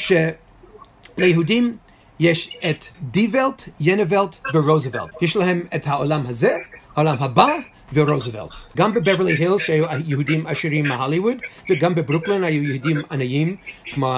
שליהודים 1.17 1.77
יש 2.21 2.57
את 2.71 2.85
דיוולט, 3.03 3.63
ינוולט 3.81 4.37
ורוזוולט. 4.55 5.23
יש 5.23 5.37
להם 5.37 5.63
את 5.75 5.87
העולם 5.87 6.27
הזה, 6.27 6.57
העולם 6.97 7.17
הבא 7.21 7.49
ורוזוולט. 7.93 8.51
גם 8.77 8.95
בברלי 8.95 9.33
הילס 9.33 9.61
שהיו 9.61 9.85
יהודים 10.07 10.47
עשירים 10.47 10.89
מהוליווד, 10.89 11.37
וגם 11.71 11.95
בברוקלין 11.95 12.45
היו 12.45 12.63
יהודים 12.63 13.03
עניים, 13.11 13.57
כמו 13.93 14.13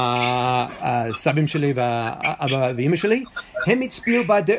הסבים 0.81 1.47
שלי 1.47 1.73
והאבא 1.77 2.73
ואימא 2.77 2.97
שלי, 2.97 3.25
הם 3.67 3.81
הצביעו 3.81 4.25
בעד 4.25 4.51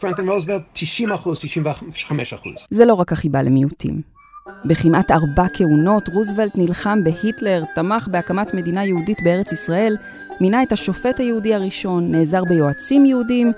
פרנקלין 0.00 0.28
רוזוולט 0.28 0.62
90 0.72 1.12
אחוז, 1.12 1.38
95 1.38 2.32
אחוז. 2.32 2.54
זה 2.70 2.84
לא 2.84 2.94
רק 2.94 3.12
החיבה 3.12 3.42
למיעוטים. 3.42 4.18
בכמעט 4.64 5.10
ארבע 5.10 5.46
כהונות, 5.54 6.08
רוזוולט 6.08 6.52
נלחם 6.54 6.98
בהיטלר, 7.04 7.62
תמך 7.74 8.08
בהקמת 8.10 8.54
מדינה 8.54 8.84
יהודית 8.84 9.18
בארץ 9.24 9.52
ישראל, 9.52 9.96
מינה 10.40 10.62
את 10.62 10.72
השופט 10.72 11.20
היהודי 11.20 11.54
הראשון, 11.54 12.10
נעזר 12.10 12.44
ביועצים 12.44 13.04
יהודים, 13.04 13.52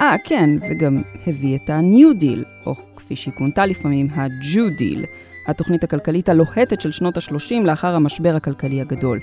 אה, 0.00 0.16
כן, 0.24 0.50
וגם 0.70 1.02
הביא 1.26 1.56
את 1.56 1.70
ה-New 1.70 2.22
Deal, 2.22 2.66
או 2.66 2.74
כפי 3.10 3.16
שהיא 3.16 3.34
כונתה 3.34 3.66
לפעמים, 3.66 4.08
ה-Jew 4.14 4.80
Deal, 4.80 5.06
התוכנית 5.46 5.84
הכלכלית 5.84 6.28
הלוהטת 6.28 6.80
של 6.80 6.90
שנות 6.90 7.16
ה-30 7.16 7.54
לאחר 7.64 7.94
המשבר 7.94 8.36
הכלכלי 8.36 8.80
הגדול. 8.80 9.18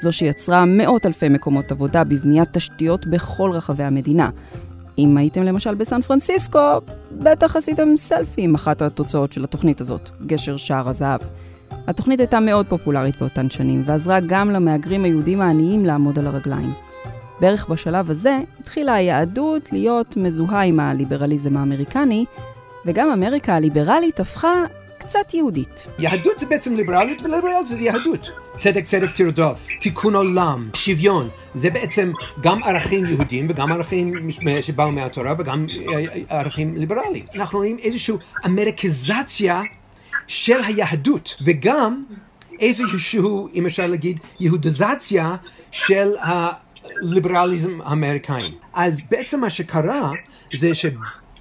זו 0.00 0.12
שיצרה 0.12 0.64
מאות 0.64 1.06
אלפי 1.06 1.28
מקומות 1.28 1.72
עבודה 1.72 2.04
בבניית 2.04 2.48
תשתיות 2.52 3.06
בכל 3.06 3.50
רחבי 3.52 3.84
המדינה. 3.84 4.30
אם 4.98 5.16
הייתם 5.16 5.42
למשל 5.42 5.74
בסן 5.74 6.02
פרנסיסקו, 6.02 6.78
בטח 7.12 7.56
עשיתם 7.56 7.96
סלפי 7.96 8.42
עם 8.42 8.54
אחת 8.54 8.82
התוצאות 8.82 9.32
של 9.32 9.44
התוכנית 9.44 9.80
הזאת, 9.80 10.10
גשר 10.26 10.56
שער 10.56 10.88
הזהב. 10.88 11.20
התוכנית 11.86 12.20
הייתה 12.20 12.40
מאוד 12.40 12.66
פופולרית 12.66 13.20
באותן 13.20 13.50
שנים, 13.50 13.82
ועזרה 13.86 14.20
גם 14.20 14.50
למהגרים 14.50 15.04
היהודים 15.04 15.40
העניים 15.40 15.84
לעמוד 15.84 16.18
על 16.18 16.26
הרגליים. 16.26 16.72
בערך 17.40 17.68
בשלב 17.68 18.10
הזה 18.10 18.38
התחילה 18.60 18.94
היהדות 18.94 19.72
להיות 19.72 20.16
מזוהה 20.16 20.62
עם 20.62 20.80
הליברליזם 20.80 21.56
האמריקני, 21.56 22.24
וגם 22.86 23.10
אמריקה 23.10 23.56
הליברלית 23.56 24.20
הפכה 24.20 24.64
קצת 24.98 25.34
יהודית. 25.34 25.86
יהדות 25.98 26.38
זה 26.38 26.46
בעצם 26.46 26.76
ליברליות, 26.76 27.22
וליברליות 27.22 27.66
זה 27.66 27.76
יהדות. 27.76 28.30
צדק 28.56 28.84
צדק 28.84 29.10
תרדוף, 29.14 29.66
תיקון 29.80 30.16
עולם, 30.16 30.70
שוויון, 30.74 31.28
זה 31.54 31.70
בעצם 31.70 32.12
גם 32.40 32.62
ערכים 32.62 33.06
יהודים 33.06 33.46
וגם 33.50 33.72
ערכים 33.72 34.30
שבאו 34.60 34.92
מהתורה 34.92 35.34
וגם 35.38 35.66
ערכים 36.28 36.76
ליברליים. 36.76 37.24
אנחנו 37.34 37.58
רואים 37.58 37.78
איזושהי 37.78 38.14
אמריקזציה 38.46 39.60
של 40.26 40.60
היהדות, 40.66 41.34
וגם 41.44 42.02
איזושהי, 42.60 43.20
אם 43.54 43.66
אפשר 43.66 43.86
להגיד, 43.86 44.20
יהודיזציה 44.40 45.34
של 45.70 46.08
הליברליזם 46.20 47.80
האמריקאים. 47.84 48.54
אז 48.74 49.00
בעצם 49.10 49.40
מה 49.40 49.50
שקרה 49.50 50.12
זה 50.54 50.74
ש... 50.74 50.86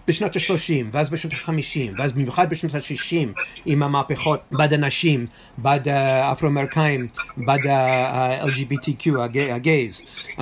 בשנות 0.08 0.36
ה-30, 0.36 0.86
ואז 0.92 1.10
בשנות 1.10 1.34
ה-50, 1.34 1.94
ואז 1.98 2.12
במיוחד 2.12 2.50
בשנות 2.50 2.76
ה-60, 2.76 3.40
עם 3.66 3.84
המהפכות 3.84 4.40
בעד 4.52 4.74
הנשים, 4.74 5.26
בעד 5.58 5.88
האפרו-אמריקאים, 5.88 7.08
בעד 7.38 7.68
ה-LGBTQ, 7.68 9.10
הגייז, 9.52 10.02
um, 10.38 10.42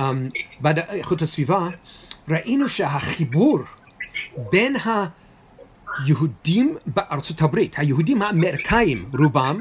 בעד 0.60 0.78
איכות 0.78 1.22
הסביבה, 1.22 1.68
ראינו 2.28 2.68
שהחיבור 2.68 3.58
בין 4.52 4.76
היהודים 6.04 6.76
בארצות 6.86 7.42
הברית, 7.42 7.78
היהודים 7.78 8.22
האמריקאים, 8.22 9.10
רובם, 9.18 9.58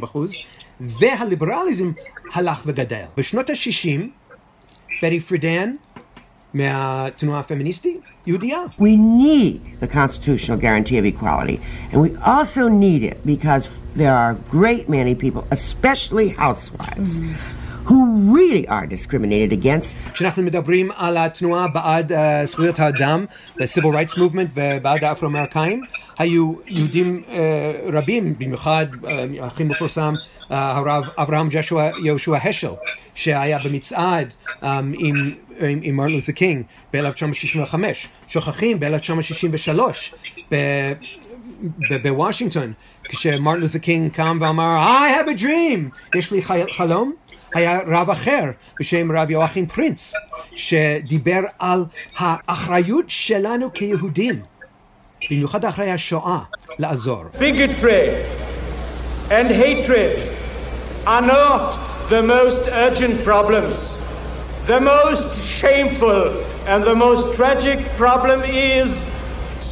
70-80 0.00 0.04
אחוז, 0.04 0.34
והליברליזם 0.80 1.92
הלך 2.34 2.62
וגדל. 2.66 3.04
בשנות 3.16 3.50
ה-60, 3.50 4.00
ברי 5.02 5.20
פרידן, 5.20 5.74
מהתנועה 6.54 7.40
הפמיניסטית, 7.40 8.00
UDL. 8.26 8.72
We 8.78 8.96
need 8.96 9.80
the 9.80 9.88
constitutional 9.88 10.58
guarantee 10.58 10.98
of 10.98 11.04
equality, 11.04 11.60
and 11.90 12.00
we 12.00 12.16
also 12.16 12.68
need 12.68 13.02
it 13.02 13.24
because 13.26 13.68
there 13.94 14.14
are 14.14 14.32
a 14.32 14.34
great 14.34 14.88
many 14.88 15.14
people, 15.14 15.46
especially 15.50 16.28
housewives, 16.28 17.20
mm-hmm 17.20 17.61
who 17.84 17.98
really 18.36 18.66
are 18.68 18.86
discriminated 18.86 19.52
against. 19.52 20.12
כשאנחנו 20.12 20.42
מדברים 20.42 20.90
על 20.96 21.16
התנועה 21.16 21.68
בעד 21.68 22.12
uh, 22.12 22.16
זכויות 22.44 22.80
האדם, 22.80 23.24
ה-Civil 23.60 23.84
Rights 23.84 24.14
Movement 24.16 24.48
ובעד 24.54 25.04
האפרו-אמריקאים, 25.04 25.82
היו 26.18 26.52
יהודים 26.66 27.22
uh, 27.26 27.32
רבים, 27.92 28.34
במיוחד 28.38 28.86
uh, 29.02 29.06
הכי 29.40 29.64
מפורסם, 29.64 30.14
uh, 30.14 30.44
הרב 30.50 31.04
אברהם 31.18 31.48
ג'שוע 31.50 31.88
יהושע 32.04 32.36
השל, 32.36 32.72
שהיה 33.14 33.58
במצעד 33.64 34.32
um, 34.46 34.64
עם, 34.98 35.34
עם, 35.60 35.78
עם 35.82 35.96
מרטין 35.96 36.14
לותר 36.14 36.32
קינג 36.32 36.64
ב-1965, 36.92 37.74
שוכחים 38.28 38.80
ב-1963 38.80 40.54
בוושינגטון, 42.02 42.72
כשמרטין 43.08 43.62
לותר 43.62 43.78
קינג 43.78 44.12
קם 44.12 44.38
ואמר, 44.40 44.78
I 44.78 45.24
have 45.24 45.38
a 45.38 45.42
dream, 45.42 46.16
יש 46.18 46.30
לי 46.30 46.42
חלום. 46.76 47.12
היה 47.54 47.80
רב 47.86 48.10
אחר 48.10 48.50
בשם 48.80 49.12
רב 49.12 49.30
יואכים 49.30 49.66
פרינץ, 49.66 50.12
שדיבר 50.56 51.40
על 51.58 51.84
האחריות 52.18 53.04
שלנו 53.08 53.72
כיהודים, 53.74 54.42
במיוחד 55.30 55.64
אחרי 55.64 55.90
השואה, 55.90 56.38
לעזור. 56.78 57.24
Bigotry 57.34 58.08
and 59.30 59.50
hatred 59.50 60.18
are 61.06 61.22
not 61.22 61.78
the 62.10 62.22
most 62.22 62.68
urgent 62.68 63.24
problems. 63.24 63.76
The 64.66 64.80
most 64.80 65.30
shameful 65.60 66.22
and 66.66 66.84
the 66.84 66.94
most 66.94 67.36
tragic 67.36 67.78
problem 67.98 68.40
is 68.44 68.88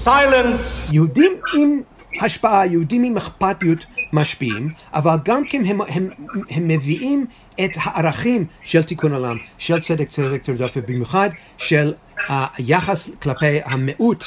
silence. 0.05 0.63
יהודים 0.93 1.33
עם 1.59 1.81
השפעה, 2.21 2.67
יהודים 2.67 3.05
עם 3.05 3.17
אכפתיות 3.17 3.87
משפיעים, 4.13 4.69
אבל 4.95 5.17
גם 5.25 5.43
כן 5.51 5.65
הם, 5.67 5.81
הם, 5.81 6.09
הם 6.51 6.69
מביאים 6.69 7.27
את 7.65 7.71
הערכים 7.77 8.45
של 8.63 8.83
תיקון 8.83 9.13
עולם, 9.13 9.37
של 9.59 9.81
צדק 9.81 10.09
צדק 10.09 10.43
תרדוף, 10.43 10.73
ובמיוחד 10.77 11.31
של 11.59 11.93
היחס 12.29 13.11
כלפי 13.23 13.61
המיעוט, 13.65 14.25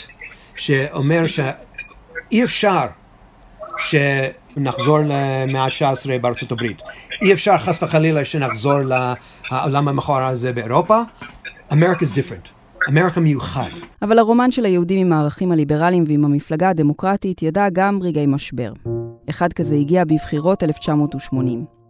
שאומר 0.56 1.24
שאי 1.28 2.44
אפשר 2.44 2.86
שנחזור 3.78 5.00
למאה 5.00 5.64
ה-19 5.64 6.20
בארצות 6.22 6.52
הברית. 6.52 6.82
אי 7.22 7.34
אפשר 7.34 7.58
חס 7.58 7.84
וחלילה 7.84 8.26
שנחזור 8.26 8.80
לעולם 9.52 9.88
המכוער 9.88 10.26
הזה 10.26 10.54
באירופה. 10.54 11.00
America 11.72 12.02
is 12.02 12.14
different. 12.14 12.50
אמריקה 12.90 13.22
מיוחד. 13.22 13.70
אבל 14.02 14.20
הרומן 14.20 14.52
של 14.52 14.66
היהודים 14.66 15.00
עם 15.00 15.14
הערכים 15.14 15.52
הליברליים 15.52 16.04
ועם 16.08 16.26
המפלגה 16.26 16.70
הדמוקרטית 16.70 17.44
ידע 17.44 17.68
גם 17.74 18.00
רגעי 18.02 18.26
משבר. 18.26 18.74
אחד 19.30 19.54
כזה 19.54 19.76
הגיע 19.76 20.04
בבחירות 20.06 20.64
1980. 20.64 21.83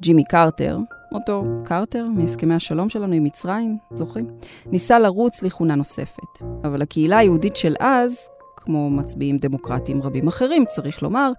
ג'ימי 0.00 0.24
קרטר, 0.24 0.78
אותו 1.14 1.44
קרטר 1.64 2.06
מהסכמי 2.14 2.54
השלום 2.54 2.88
שלנו 2.88 3.14
עם 3.14 3.24
מצרים, 3.24 3.78
זוכרים? 3.94 4.26
ניסה 4.66 4.98
לרוץ 4.98 5.42
לכהונה 5.42 5.74
נוספת. 5.74 6.42
אבל 6.64 6.82
הקהילה 6.82 7.18
היהודית 7.18 7.56
של 7.56 7.74
אז, 7.80 8.30
כמו 8.56 8.90
מצביעים 8.90 9.36
דמוקרטיים 9.36 10.02
רבים 10.02 10.28
אחרים, 10.28 10.64
צריך 10.68 11.02
לומר, 11.02 11.32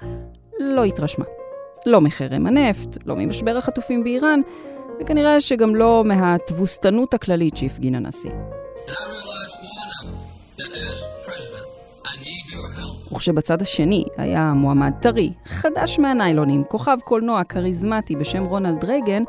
לא 0.59 0.83
התרשמה. 0.83 1.25
לא 1.85 2.01
מחרם 2.01 2.47
הנפט, 2.47 2.97
לא 3.05 3.15
ממשבר 3.15 3.57
החטופים 3.57 4.03
באיראן, 4.03 4.39
וכנראה 5.01 5.41
שגם 5.41 5.75
לא 5.75 6.03
מהתבוסתנות 6.05 7.13
הכללית 7.13 7.57
שהפגין 7.57 7.95
הנשיא. 7.95 8.31
וכשבצד 13.11 13.61
השני 13.61 14.03
היה 14.17 14.53
מועמד 14.53 14.91
טרי, 15.01 15.33
חדש 15.45 15.99
מהניילונים, 15.99 16.63
כוכב 16.63 16.97
קולנוע 17.03 17.43
כריזמטי 17.43 18.15
בשם 18.15 18.43
רונלד 18.43 18.83
רייגן, 18.83 19.23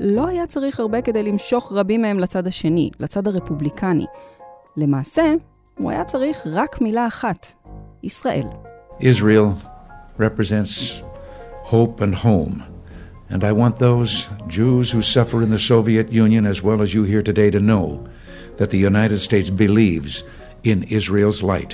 לא 0.00 0.28
היה 0.28 0.46
צריך 0.46 0.80
הרבה 0.80 1.02
כדי 1.02 1.22
למשוך 1.22 1.72
רבים 1.72 2.02
מהם 2.02 2.18
לצד 2.18 2.46
השני, 2.46 2.90
לצד 3.00 3.26
הרפובליקני. 3.26 4.06
למעשה, 4.76 5.34
הוא 5.78 5.90
היה 5.90 6.04
צריך 6.04 6.46
רק 6.52 6.80
מילה 6.80 7.06
אחת, 7.06 7.52
ישראל. 8.02 8.46
Israel 9.00 9.54
represents 10.18 11.02
hope 11.64 12.00
and 12.00 12.14
home. 12.14 12.62
And 13.30 13.44
I 13.44 13.52
want 13.52 13.76
those 13.78 14.28
Jews 14.46 14.92
who 14.92 15.00
suffer 15.00 15.42
in 15.42 15.50
the 15.50 15.58
Soviet 15.58 16.12
Union 16.12 16.44
as 16.46 16.62
well 16.62 16.82
as 16.82 16.92
you 16.94 17.02
here 17.04 17.22
today 17.22 17.50
to 17.50 17.60
know 17.60 18.06
that 18.58 18.70
the 18.70 18.82
United 18.90 19.16
States 19.16 19.48
believes 19.48 20.22
in 20.64 20.82
Israel's 20.98 21.42
light. 21.42 21.72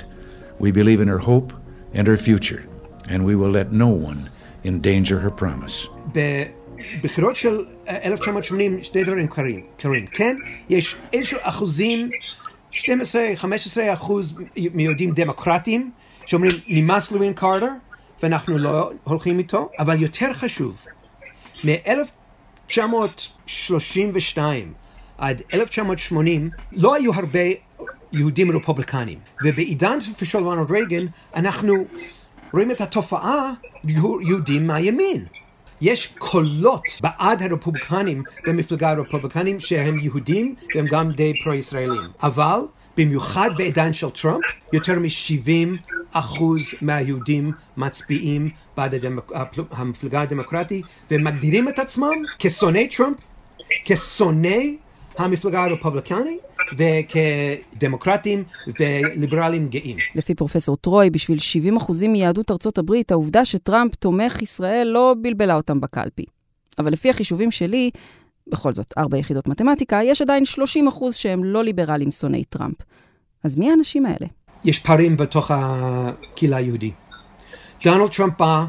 We 0.59 0.71
believe 0.71 0.99
in 0.99 1.07
her 1.07 1.19
hope 1.19 1.53
and 1.93 2.07
her 2.07 2.17
future, 2.17 2.65
and 3.11 3.23
we 3.25 3.35
will 3.35 3.51
let 3.59 3.71
no 3.71 3.89
one 4.09 4.29
endanger 4.65 5.19
her 5.19 5.31
promise. 5.41 5.87
בבחירות 7.03 7.35
של 7.35 7.65
1980 7.87 8.83
שני 8.83 9.03
דברים 9.03 9.27
קרים, 9.27 9.61
קרים. 9.77 10.05
כן, 10.05 10.37
יש 10.69 10.95
איזשהו 11.13 11.37
אחוזים, 11.41 12.09
12-15 12.71 12.75
אחוז 13.93 14.35
מיהודים 14.73 15.11
דמוקרטיים, 15.11 15.91
שאומרים 16.25 16.51
נמאס 16.67 17.11
לווין 17.11 17.33
קארטר, 17.33 17.69
ואנחנו 18.23 18.57
לא 18.57 18.91
הולכים 19.03 19.39
איתו, 19.39 19.69
אבל 19.79 20.01
יותר 20.01 20.33
חשוב, 20.33 20.85
מ-1932 21.63 24.37
עד 25.17 25.41
1980 25.53 26.49
לא 26.71 26.95
היו 26.95 27.13
הרבה 27.13 27.39
יהודים 28.13 28.51
רפובליקנים. 28.51 29.19
ובעידן 29.43 29.97
של 30.23 30.37
רונלד 30.37 30.71
רייגן 30.71 31.05
אנחנו 31.35 31.85
רואים 32.53 32.71
את 32.71 32.81
התופעה 32.81 33.51
יהודים 34.27 34.67
מהימין. 34.67 35.25
יש 35.81 36.07
קולות 36.17 36.83
בעד 37.01 37.43
הרפובליקנים 37.43 38.23
במפלגה 38.47 38.89
הרפובליקנים 38.89 39.59
שהם 39.59 39.99
יהודים 39.99 40.55
והם 40.75 40.85
גם 40.91 41.11
די 41.11 41.33
פרו-ישראלים. 41.43 42.01
אבל 42.23 42.59
במיוחד 42.97 43.49
בעידן 43.57 43.93
של 43.93 44.09
טראמפ, 44.09 44.41
יותר 44.73 44.99
מ-70 44.99 45.89
אחוז 46.11 46.61
מהיהודים 46.81 47.51
מצביעים 47.77 48.49
בעד 48.77 48.95
הדמוק... 48.95 49.31
המפלגה 49.71 50.21
הדמוקרטית 50.21 50.85
ומגדירים 51.11 51.69
את 51.69 51.79
עצמם 51.79 52.13
כשונאי 52.39 52.87
טראמפ, 52.97 53.17
כשונאי 53.85 54.77
המפלגה 55.17 55.63
הרפובליקנית 55.63 56.39
וכדמוקרטים 56.77 58.43
וליברלים 58.79 59.67
גאים. 59.67 59.97
לפי 60.15 60.35
פרופסור 60.35 60.77
טרוי, 60.77 61.09
בשביל 61.09 61.37
70% 61.77 62.07
מיהדות 62.07 62.51
ארצות 62.51 62.77
הברית, 62.77 63.11
העובדה 63.11 63.45
שטראמפ 63.45 63.95
תומך 63.95 64.41
ישראל 64.41 64.87
לא 64.87 65.15
בלבלה 65.21 65.55
אותם 65.55 65.81
בקלפי. 65.81 66.25
אבל 66.79 66.91
לפי 66.91 67.09
החישובים 67.09 67.51
שלי, 67.51 67.89
בכל 68.47 68.73
זאת, 68.73 68.93
ארבע 68.97 69.17
יחידות 69.17 69.47
מתמטיקה, 69.47 69.99
יש 70.03 70.21
עדיין 70.21 70.43
30% 70.43 71.11
שהם 71.11 71.43
לא 71.43 71.63
ליברלים 71.63 72.11
שונאי 72.11 72.43
טראמפ. 72.43 72.75
אז 73.43 73.57
מי 73.57 73.71
האנשים 73.71 74.05
האלה? 74.05 74.27
יש 74.65 74.79
פערים 74.79 75.17
בתוך 75.17 75.51
הקהילה 75.53 76.57
היהודית. 76.57 76.93
דונלד 77.83 78.11
טראמפ 78.11 78.33
בא, 78.39 78.65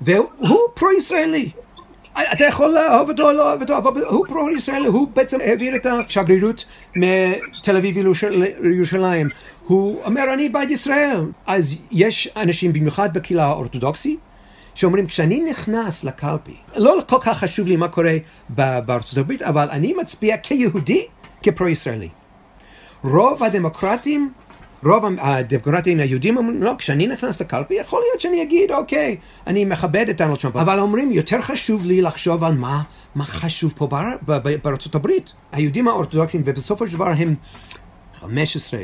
והוא 0.00 0.58
פרו-ישראלי. 0.74 1.50
אתה 2.32 2.44
יכול 2.44 2.74
לאהוב 2.74 3.08
אותו 3.08 3.28
או 3.28 3.32
לא 3.32 3.48
אוהב 3.48 3.60
אותו, 3.60 3.78
אבל 3.78 4.04
הוא 4.04 4.26
פרו-ישראלי, 4.28 4.86
הוא 4.86 5.08
בעצם 5.14 5.40
העביר 5.40 5.76
את 5.76 5.86
השגרירות 5.86 6.64
מתל 6.96 7.76
אביב 7.76 7.96
לירושלים. 8.60 9.28
הוא 9.66 10.00
אומר, 10.04 10.34
אני 10.34 10.48
בעד 10.48 10.70
ישראל. 10.70 11.20
אז 11.46 11.82
יש 11.90 12.28
אנשים, 12.36 12.72
במיוחד 12.72 13.14
בקהילה 13.14 13.44
האורתודוקסית, 13.44 14.18
שאומרים, 14.74 15.06
כשאני 15.06 15.40
נכנס 15.40 16.04
לקלפי, 16.04 16.56
לא 16.76 16.96
כל 17.06 17.18
כך 17.20 17.38
חשוב 17.38 17.66
לי 17.66 17.76
מה 17.76 17.88
קורה 17.88 18.16
בארצות 18.48 19.18
הברית, 19.18 19.42
אבל 19.42 19.68
אני 19.70 19.94
מצביע 20.00 20.36
כיהודי, 20.36 21.06
כפרו-ישראלי. 21.42 22.08
רוב 23.04 23.42
הדמוקרטים 23.42 24.32
רוב 24.84 25.04
הדמוקרטים 25.18 26.00
היהודים 26.00 26.36
אומרים, 26.36 26.62
לא, 26.62 26.72
כשאני 26.78 27.06
נכנס 27.06 27.40
לקלפי, 27.40 27.74
יכול 27.74 28.00
להיות 28.00 28.20
שאני 28.20 28.42
אגיד, 28.42 28.70
אוקיי, 28.70 29.16
אני 29.46 29.64
מכבד 29.64 30.08
את 30.08 30.16
דונלד 30.16 30.38
טראמפ, 30.38 30.56
אבל 30.56 30.80
אומרים, 30.80 31.12
יותר 31.12 31.40
חשוב 31.40 31.84
לי 31.86 32.00
לחשוב 32.00 32.44
על 32.44 32.54
מה, 32.54 32.82
מה 33.14 33.24
חשוב 33.24 33.72
פה 33.76 33.86
באר, 33.86 34.16
בארצות 34.62 34.94
הברית. 34.94 35.32
היהודים 35.52 35.88
האורתודוקסים, 35.88 36.42
ובסופו 36.44 36.86
של 36.86 36.92
דבר 36.92 37.08
הם 37.18 37.34
15, 38.14 38.80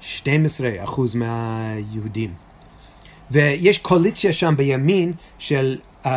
12 0.00 0.70
אחוז 0.78 1.14
מהיהודים. 1.14 2.30
ויש 3.30 3.78
קואליציה 3.78 4.32
שם 4.32 4.54
בימין 4.56 5.12
של 5.38 5.78
uh, 6.04 6.08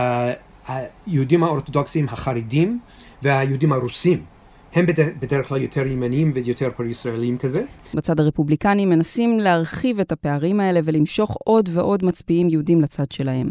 היהודים 0.67 1.43
האורתודוקסים 1.43 2.05
החרדים 2.09 2.79
והיהודים 3.21 3.73
הרוסים. 3.73 4.36
הם 4.73 4.85
בדרך 5.19 5.47
כלל 5.47 5.61
יותר 5.61 5.87
ימניים 5.87 6.31
ויותר 6.35 6.69
פרו-ישראלים 6.75 7.37
כזה. 7.37 7.63
בצד 7.93 8.19
הרפובליקני 8.19 8.85
מנסים 8.85 9.39
להרחיב 9.39 9.99
את 9.99 10.11
הפערים 10.11 10.59
האלה 10.59 10.79
ולמשוך 10.83 11.37
עוד 11.43 11.69
ועוד 11.73 12.05
מצביעים 12.05 12.49
יהודים 12.49 12.81
לצד 12.81 13.11
שלהם. 13.11 13.49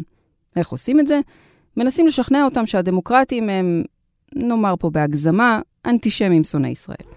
איך 0.57 0.69
עושים 0.69 1.01
את 1.01 1.07
זה? 1.07 1.21
מנסים 1.77 2.07
לשכנע 2.07 2.45
אותם 2.45 2.67
שהדמוקרטים 2.67 3.49
הם, 3.49 3.83
נאמר 4.35 4.75
פה 4.79 4.91
בהגזמה, 4.91 5.61
אנטישמים 5.87 6.45
שונאי 6.45 6.71
ישראל. 6.71 7.16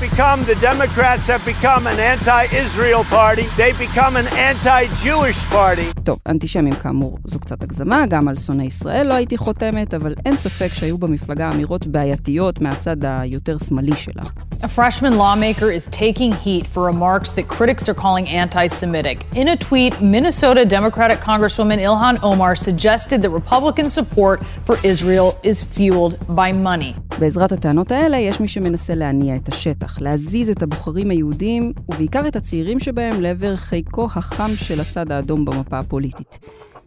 Become, 0.00 0.44
the 0.44 0.58
Democrats 0.70 1.26
have 1.28 1.44
become 1.44 1.86
an 1.86 1.98
anti-Israel 2.12 3.04
party. 3.04 3.42
They 3.56 3.72
become 3.72 4.16
an 4.16 4.26
anti-Jewish 4.26 5.52
party. 5.52 6.02
טוב, 6.04 6.18
אנטישמים 6.26 6.74
כאמור 6.74 7.18
זו 7.24 7.38
קצת 7.38 7.62
הגזמה, 7.62 8.06
גם 8.06 8.28
על 8.28 8.36
שונאי 8.36 8.66
ישראל 8.66 9.06
לא 9.08 9.14
הייתי 9.14 9.36
חותמת, 9.36 9.94
אבל 9.94 10.14
אין 10.26 10.36
ספק 10.36 10.74
שהיו 10.74 10.98
במפלגה 10.98 11.50
אמירות 11.50 11.86
בעייתיות 11.86 12.60
מהצד 12.60 12.96
היותר 13.04 13.58
שמאלי 13.58 13.96
שלה. 13.96 14.24
A 14.63 14.67
freshman 14.67 15.17
lawmaker 15.17 15.69
is 15.79 15.85
taking 16.05 16.31
heat 16.31 16.65
for 16.73 16.81
remarks 16.93 17.29
that 17.33 17.47
critics 17.47 17.83
are 17.89 17.93
calling 17.93 18.27
anti-Semitic. 18.27 19.17
In 19.41 19.47
a 19.49 19.57
tweet, 19.67 19.93
Minnesota 20.01 20.65
Democratic 20.65 21.19
Congresswoman 21.19 21.79
Ilhan 21.89 22.17
Omar 22.23 22.55
suggested 22.55 23.21
that 23.21 23.29
Republican 23.29 23.87
support 23.97 24.37
for 24.67 24.75
Israel 24.83 25.29
is 25.43 25.57
fueled 25.63 26.15
by 26.35 26.51
money. 26.51 26.95
בעזרת 27.19 27.51
הטענות 27.51 27.91
האלה 27.91 28.17
יש 28.17 28.39
מי 28.39 28.47
שמנסה 28.47 28.95
להניע 28.95 29.35
את 29.35 29.49
השטח, 29.49 30.01
להזיז 30.01 30.49
את 30.49 30.63
הבוחרים 30.63 31.09
היהודים, 31.09 31.73
ובעיקר 31.89 32.27
את 32.27 32.35
הצעירים 32.35 32.79
שבהם, 32.79 33.21
לעבר 33.21 33.55
חיקו 33.55 34.07
החם 34.15 34.51
של 34.55 34.81
הצד 34.81 35.11
האדום 35.11 35.45
במפה 35.45 35.79
הפוליטית. 35.79 36.39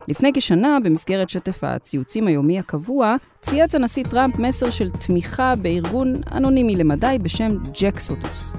לפני 0.07 0.31
כשנה, 0.33 0.77
במסגרת 0.83 1.29
שטף 1.29 1.63
הציוצים 1.63 2.27
היומי 2.27 2.59
הקבוע, 2.59 3.15
צייץ 3.41 3.75
הנשיא 3.75 4.03
טראמפ 4.03 4.39
מסר 4.39 4.69
של 4.69 4.89
תמיכה 4.89 5.53
בארגון 5.55 6.15
אנונימי 6.31 6.75
למדי 6.75 7.17
בשם 7.21 7.57
ג'קסודוס. 7.81 8.55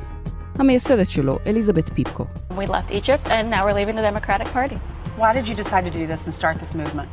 המייסדת 0.59 1.11
שלו, 1.11 1.39
אליזבת 1.47 1.91
פיפקו. 1.95 2.25
We 2.51 2.67
left 2.67 2.91
Egypt 2.91 3.29
and 3.29 3.51
now 3.51 3.65
we're 3.65 3.75
leaving 3.75 3.97
the 3.97 4.07
Democratic 4.13 4.47
Party. 4.53 4.77
Why 5.19 5.33
did 5.33 5.49
you 5.49 5.55
decide 5.55 5.85
to 5.85 5.91
do 5.91 6.07
this 6.07 6.27
and 6.27 6.35
start 6.35 6.57
this 6.61 6.75
movement? 6.75 7.09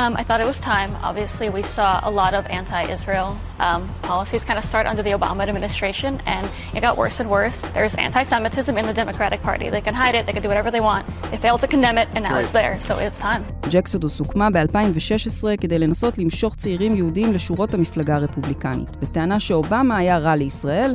Um, 0.00 0.12
I 0.20 0.24
thought 0.26 0.40
it 0.44 0.48
was 0.54 0.60
time. 0.74 0.90
Obviously, 1.08 1.48
we 1.58 1.62
saw 1.76 1.88
a 2.10 2.12
lot 2.20 2.32
of 2.38 2.42
anti-Israel 2.60 3.28
um, 3.66 3.82
policies 4.10 4.42
kind 4.48 4.58
of 4.60 4.64
start 4.72 4.84
under 4.92 5.02
the 5.06 5.12
Obama 5.18 5.42
administration, 5.48 6.12
and 6.34 6.44
it 6.76 6.80
got 6.80 6.94
worse 7.02 7.16
and 7.22 7.28
worse. 7.36 7.58
There's 7.76 7.94
anti-Semitism 8.06 8.74
in 8.80 8.84
the 8.90 8.96
Democratic 9.02 9.40
Party. 9.48 9.66
They 9.76 9.84
can 9.86 9.94
hide 10.02 10.16
it. 10.18 10.22
They 10.26 10.34
can 10.36 10.42
do 10.46 10.50
whatever 10.52 10.70
they 10.76 10.84
want. 10.90 11.04
They 11.30 11.38
failed 11.46 11.60
to 11.64 11.68
condemn 11.74 11.98
it, 12.02 12.08
and 12.14 12.22
now 12.28 12.36
it's 12.42 12.54
there. 12.60 12.74
So 12.80 12.92
it's 12.98 13.20
time. 13.20 13.42
ג'קסודוס 13.70 14.18
הוקמה 14.18 14.50
ב-2016 14.50 15.44
כדי 15.60 15.78
לנסות 15.78 16.18
למשוך 16.18 16.54
צעירים 16.54 16.94
יהודים 16.94 17.32
לשורות 17.32 17.74
המפלגה 17.74 18.16
הרפובליקנית, 18.16 18.96
בטענה 18.96 19.40
שאובמה 19.40 19.96
היה 19.96 20.18
רע 20.18 20.36
לישראל, 20.36 20.94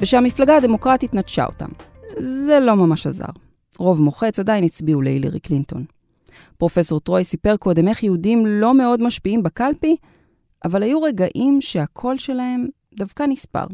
ושהמפלגה 0.00 0.56
הדמוקרטית 0.56 1.14
נטשה 1.14 1.44
אותם. 1.44 1.68
זה 2.16 2.60
לא 2.60 2.76
ממש 2.76 3.06
עזר. 3.06 3.24
רוב 3.78 4.02
מוחץ 4.02 4.38
עדיין 4.38 4.64
הצביעו 4.64 5.02
להילרי 5.02 5.40
קלינטון. 5.40 5.99
פרופסור 6.60 7.00
טרוי 7.00 7.24
סיפר 7.24 7.56
קודם 7.56 7.88
איך 7.88 8.02
יהודים 8.02 8.46
לא 8.46 8.74
מאוד 8.74 9.02
משפיעים 9.02 9.42
בקלפי, 9.42 9.96
אבל 10.64 10.82
היו 10.82 11.02
רגעים 11.02 11.60
שהקול 11.60 12.18
שלהם 12.18 12.66
דווקא 12.94 13.22
נספר. 13.28 13.64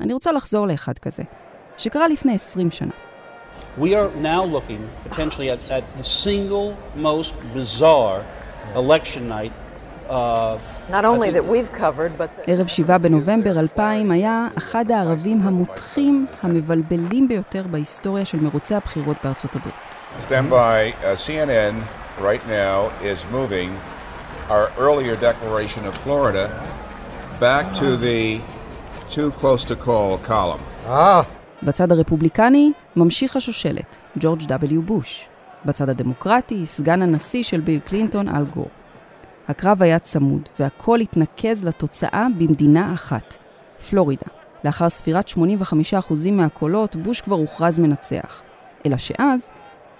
אני 0.00 0.12
רוצה 0.12 0.32
לחזור 0.32 0.66
לאחד 0.66 0.98
כזה, 0.98 1.22
שקרה 1.76 2.08
לפני 2.08 2.34
20 2.34 2.70
שנה. 2.70 2.92
We 3.78 3.80
are 3.80 4.22
now 4.22 4.40
looking 4.44 4.82
potentially 5.08 5.48
at, 5.50 5.70
at 5.70 5.84
the 5.98 6.04
single 6.24 6.74
most 6.96 7.32
bizarre 7.54 8.20
election 8.76 9.22
night. 9.28 9.52
Uh, 10.08 10.58
Not 10.90 11.04
only 11.04 11.30
that 11.30 11.46
we've 11.52 11.72
covered, 11.72 12.12
but 12.18 12.28
the... 12.36 12.50
ערב 12.50 12.66
7 12.66 12.98
בנובמבר 12.98 13.60
2000 13.60 14.10
היה 14.10 14.48
אחד 14.58 14.90
הערבים 14.90 15.40
המותחים, 15.40 16.26
המבלבלים 16.42 17.28
ביותר 17.28 17.62
בהיסטוריה 17.70 18.24
של 18.24 18.40
מרוצי 18.40 18.74
הבחירות 18.74 19.16
בארצות 19.24 19.56
הברית. 19.56 19.90
Stand 20.18 20.50
by. 20.50 21.02
Uh, 21.02 21.14
CNN 21.26 22.05
right 22.20 22.46
now 22.48 22.90
is 23.02 23.26
moving 23.30 23.70
our 24.48 24.70
earlier 24.78 25.16
declaration 25.16 25.84
of 25.86 25.94
Florida 25.94 26.44
back 27.40 27.74
to 27.74 27.96
the 27.96 28.40
too 29.10 29.30
close 29.32 29.64
to 29.64 29.76
call 29.76 30.18
column. 30.28 30.62
בצד 31.62 31.92
הרפובליקני 31.92 32.72
ממשיך 32.96 33.36
השושלת, 33.36 33.96
ג'ורג' 34.18 34.42
W. 34.42 34.80
בוש. 34.84 35.28
בצד 35.64 35.88
הדמוקרטי, 35.88 36.66
סגן 36.66 37.02
הנשיא 37.02 37.42
של 37.42 37.60
ביל 37.60 37.80
קלינטון, 37.80 38.28
אל 38.28 38.44
גור. 38.44 38.68
הקרב 39.48 39.82
היה 39.82 39.98
צמוד, 39.98 40.48
והכל 40.60 41.00
התנקז 41.00 41.64
לתוצאה 41.64 42.26
במדינה 42.38 42.94
אחת, 42.94 43.36
פלורידה. 43.90 44.26
לאחר 44.64 44.88
ספירת 44.88 45.28
85% 45.28 46.30
מהקולות, 46.32 46.96
בוש 46.96 47.20
כבר 47.20 47.36
הוכרז 47.36 47.78
מנצח. 47.78 48.42
אלא 48.86 48.96
שאז 48.96 49.48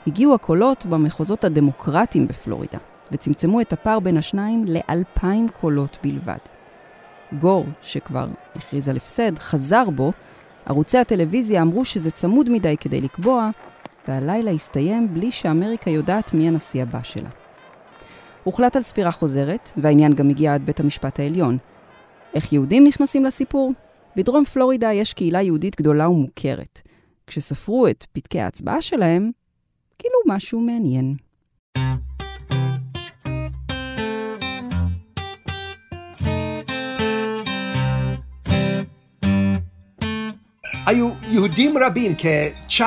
הגיעו 0.06 0.34
הקולות 0.34 0.86
במחוזות 0.86 1.44
הדמוקרטיים 1.44 2.26
בפלורידה, 2.26 2.78
וצמצמו 3.12 3.60
את 3.60 3.72
הפער 3.72 4.00
בין 4.00 4.16
השניים 4.16 4.64
לאלפיים 4.68 5.48
קולות 5.48 5.98
בלבד. 6.02 6.36
גור, 7.38 7.66
שכבר 7.82 8.26
הכריז 8.54 8.88
על 8.88 8.96
הפסד, 8.96 9.38
חזר 9.38 9.90
בו, 9.90 10.12
ערוצי 10.66 10.98
הטלוויזיה 10.98 11.62
אמרו 11.62 11.84
שזה 11.84 12.10
צמוד 12.10 12.50
מדי 12.50 12.76
כדי 12.76 13.00
לקבוע, 13.00 13.50
והלילה 14.08 14.50
הסתיים 14.50 15.14
בלי 15.14 15.30
שאמריקה 15.30 15.90
יודעת 15.90 16.34
מי 16.34 16.48
הנשיא 16.48 16.82
הבא 16.82 17.02
שלה. 17.02 17.28
הוחלט 18.44 18.76
על 18.76 18.82
ספירה 18.82 19.10
חוזרת, 19.10 19.70
והעניין 19.76 20.12
גם 20.12 20.30
הגיע 20.30 20.54
עד 20.54 20.66
בית 20.66 20.80
המשפט 20.80 21.20
העליון. 21.20 21.58
איך 22.34 22.52
יהודים 22.52 22.84
נכנסים 22.86 23.24
לסיפור? 23.24 23.72
בדרום 24.16 24.44
פלורידה 24.44 24.92
יש 24.92 25.12
קהילה 25.12 25.42
יהודית 25.42 25.76
גדולה 25.76 26.08
ומוכרת. 26.08 26.82
כשספרו 27.26 27.88
את 27.88 28.06
פתקי 28.12 28.40
ההצבעה 28.40 28.82
שלהם, 28.82 29.30
כאילו 29.98 30.18
משהו 30.26 30.60
מעניין. 30.60 31.16
היו 40.86 41.10
יהודים 41.28 41.74
רבים, 41.78 42.12
כ-19 42.18 42.80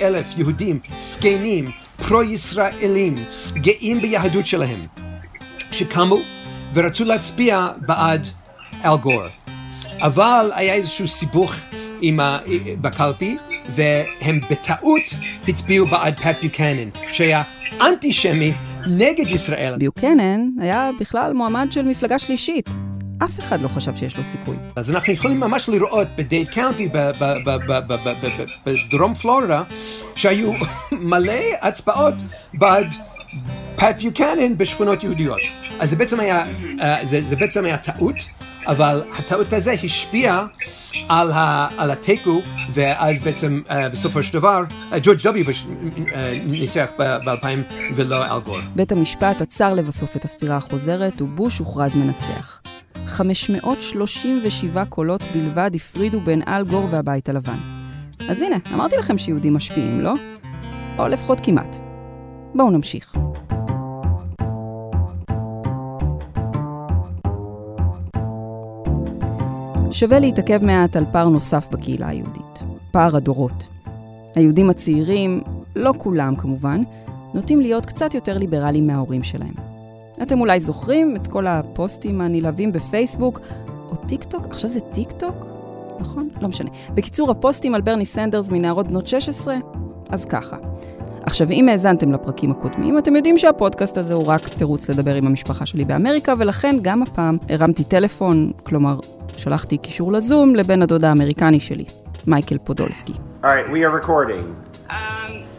אלף 0.00 0.26
יהודים, 0.36 0.78
זקנים, 0.96 1.70
פרו-ישראלים, 2.08 3.14
גאים 3.54 4.00
ביהדות 4.00 4.46
שלהם, 4.46 4.80
שקמו 5.70 6.16
ורצו 6.74 7.04
להצביע 7.04 7.66
בעד 7.86 8.28
אל 8.84 8.96
גור. 8.96 9.22
אבל 9.98 10.50
היה 10.54 10.74
איזשהו 10.74 11.08
סיבוך 11.08 11.54
עם 12.00 12.20
ה... 12.20 12.38
בקלפי, 12.80 13.36
והם 13.74 14.40
בטעות 14.50 15.02
הצביעו 15.48 15.86
בעד 15.86 16.20
פט 16.20 16.36
ביוקנן, 16.40 16.88
שהיה 17.12 17.42
אנטישמי 17.80 18.52
נגד 18.86 19.26
ישראל. 19.30 19.74
ביוקנן 19.78 20.40
היה 20.60 20.90
בכלל 21.00 21.32
מועמד 21.32 21.66
של 21.70 21.84
מפלגה 21.84 22.18
שלישית. 22.18 22.70
אף 23.24 23.38
אחד 23.38 23.62
לא 23.62 23.68
חשב 23.68 23.96
שיש 23.96 24.16
לו 24.16 24.24
סיכוי. 24.24 24.56
אז 24.76 24.90
אנחנו 24.90 25.12
יכולים 25.12 25.40
ממש 25.40 25.68
לראות 25.68 26.06
בדייט 26.16 26.48
קאונטי 26.48 26.88
בדרום 28.66 29.14
פלורידה, 29.14 29.62
שהיו 30.14 30.52
מלא 30.92 31.32
הצבעות 31.62 32.14
בעד 32.54 32.94
פט 33.76 34.02
ביוקנן 34.02 34.56
בשכונות 34.56 35.04
יהודיות. 35.04 35.40
אז 35.78 35.90
זה 35.90 35.96
בעצם 35.96 36.20
היה, 36.20 36.44
זה, 37.02 37.20
זה 37.26 37.36
בעצם 37.36 37.64
היה 37.64 37.76
טעות, 37.76 38.16
אבל 38.66 39.02
הטעות 39.18 39.52
הזה 39.52 39.72
השפיעה 39.72 40.46
על, 41.08 41.32
ה, 41.32 41.68
על 41.78 41.90
התיקו, 41.90 42.40
ואז 42.72 43.20
בעצם 43.20 43.62
uh, 43.66 43.72
בסופו 43.92 44.22
של 44.22 44.38
דבר, 44.38 44.62
ג'ורג' 45.02 45.18
דובי 45.22 45.44
ניצח 46.46 46.86
ב-2000 46.98 47.74
ולא 47.94 48.24
אל 48.24 48.40
גור. 48.40 48.58
בית 48.76 48.92
המשפט 48.92 49.40
עצר 49.40 49.74
לבסוף 49.74 50.16
את 50.16 50.24
הספירה 50.24 50.56
החוזרת, 50.56 51.22
ובוש 51.22 51.58
הוכרז 51.58 51.96
מנצח. 51.96 52.60
537 53.06 54.84
קולות 54.84 55.22
בלבד 55.34 55.70
הפרידו 55.74 56.20
בין 56.20 56.42
אל 56.48 56.64
גור 56.64 56.88
והבית 56.90 57.28
הלבן. 57.28 57.58
אז 58.28 58.42
הנה, 58.42 58.56
אמרתי 58.74 58.96
לכם 58.96 59.18
שיהודים 59.18 59.54
משפיעים, 59.54 60.00
לא? 60.00 60.14
או 60.98 61.08
לפחות 61.08 61.38
כמעט. 61.42 61.76
בואו 62.54 62.70
נמשיך. 62.70 63.16
שווה 69.90 70.18
להתעכב 70.18 70.64
מעט 70.64 70.96
על 70.96 71.04
פער 71.12 71.28
נוסף 71.28 71.68
בקהילה 71.70 72.08
היהודית, 72.08 72.62
פער 72.90 73.16
הדורות. 73.16 73.66
היהודים 74.34 74.70
הצעירים, 74.70 75.42
לא 75.76 75.94
כולם 75.98 76.36
כמובן, 76.36 76.82
נוטים 77.34 77.60
להיות 77.60 77.86
קצת 77.86 78.14
יותר 78.14 78.38
ליברליים 78.38 78.86
מההורים 78.86 79.22
שלהם. 79.22 79.54
אתם 80.22 80.40
אולי 80.40 80.60
זוכרים 80.60 81.16
את 81.16 81.26
כל 81.26 81.46
הפוסטים 81.46 82.20
הנלהבים 82.20 82.72
בפייסבוק, 82.72 83.40
או 83.90 83.96
טיק 83.96 84.24
טוק, 84.24 84.46
עכשיו 84.50 84.70
זה 84.70 84.80
טיק 84.80 85.12
טוק? 85.12 85.46
נכון? 86.00 86.28
לא 86.40 86.48
משנה. 86.48 86.70
בקיצור, 86.94 87.30
הפוסטים 87.30 87.74
על 87.74 87.80
ברני 87.80 88.06
סנדרס 88.06 88.48
מנערות 88.50 88.88
בנות 88.88 89.06
16? 89.06 89.56
אז 90.10 90.24
ככה. 90.24 90.56
עכשיו, 91.22 91.50
אם 91.50 91.68
האזנתם 91.68 92.12
לפרקים 92.12 92.50
הקודמים, 92.50 92.98
אתם 92.98 93.16
יודעים 93.16 93.38
שהפודקאסט 93.38 93.98
הזה 93.98 94.14
הוא 94.14 94.26
רק 94.26 94.48
תירוץ 94.48 94.90
לדבר 94.90 95.14
עם 95.14 95.26
המשפחה 95.26 95.66
שלי 95.66 95.84
באמריקה, 95.84 96.34
ולכן 96.38 96.76
גם 96.82 97.02
הפעם 97.02 97.36
הרמתי 97.48 97.84
טלפון, 97.84 98.50
כלומר, 98.62 98.98
שלחתי 99.36 99.76
קישור 99.76 100.12
לזום 100.12 100.54
לבן 100.54 100.82
הדוד 100.82 101.04
האמריקני 101.04 101.60
שלי, 101.60 101.84
מייקל 102.26 102.58
פודולסקי. 102.58 103.12
All 103.12 103.46
right, 103.46 103.68
we 103.70 103.82
are 103.84 104.04
recording. 104.04 104.44
Um, 104.90 104.94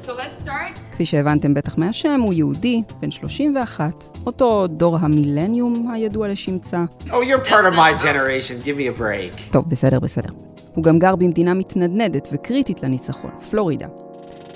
so 0.05 0.09
let's 0.09 0.43
start. 0.45 0.79
כפי 0.91 1.05
שהבנתם 1.05 1.53
בטח 1.53 1.77
מהשם, 1.77 2.21
הוא 2.21 2.33
יהודי, 2.33 2.81
בן 2.99 3.11
31, 3.11 4.03
אותו 4.25 4.67
דור 4.67 4.97
המילניום 5.01 5.91
הידוע 5.93 6.27
לשמצה. 6.27 6.83
Oh, 7.07 7.11
you're 7.11 7.49
part 7.49 7.65
of 7.71 7.75
my 7.75 8.01
generation. 8.05 8.65
Give 8.65 8.77
me 8.77 8.97
a 8.97 8.99
break. 8.99 9.51
טוב, 9.51 9.69
בסדר, 9.69 9.99
בסדר. 9.99 10.29
הוא 10.73 10.83
גם 10.83 10.99
גר 10.99 11.15
במדינה 11.15 11.53
מתנדנדת 11.53 12.29
וקריטית 12.31 12.83
לניצחון, 12.83 13.31
פלורידה. 13.49 13.87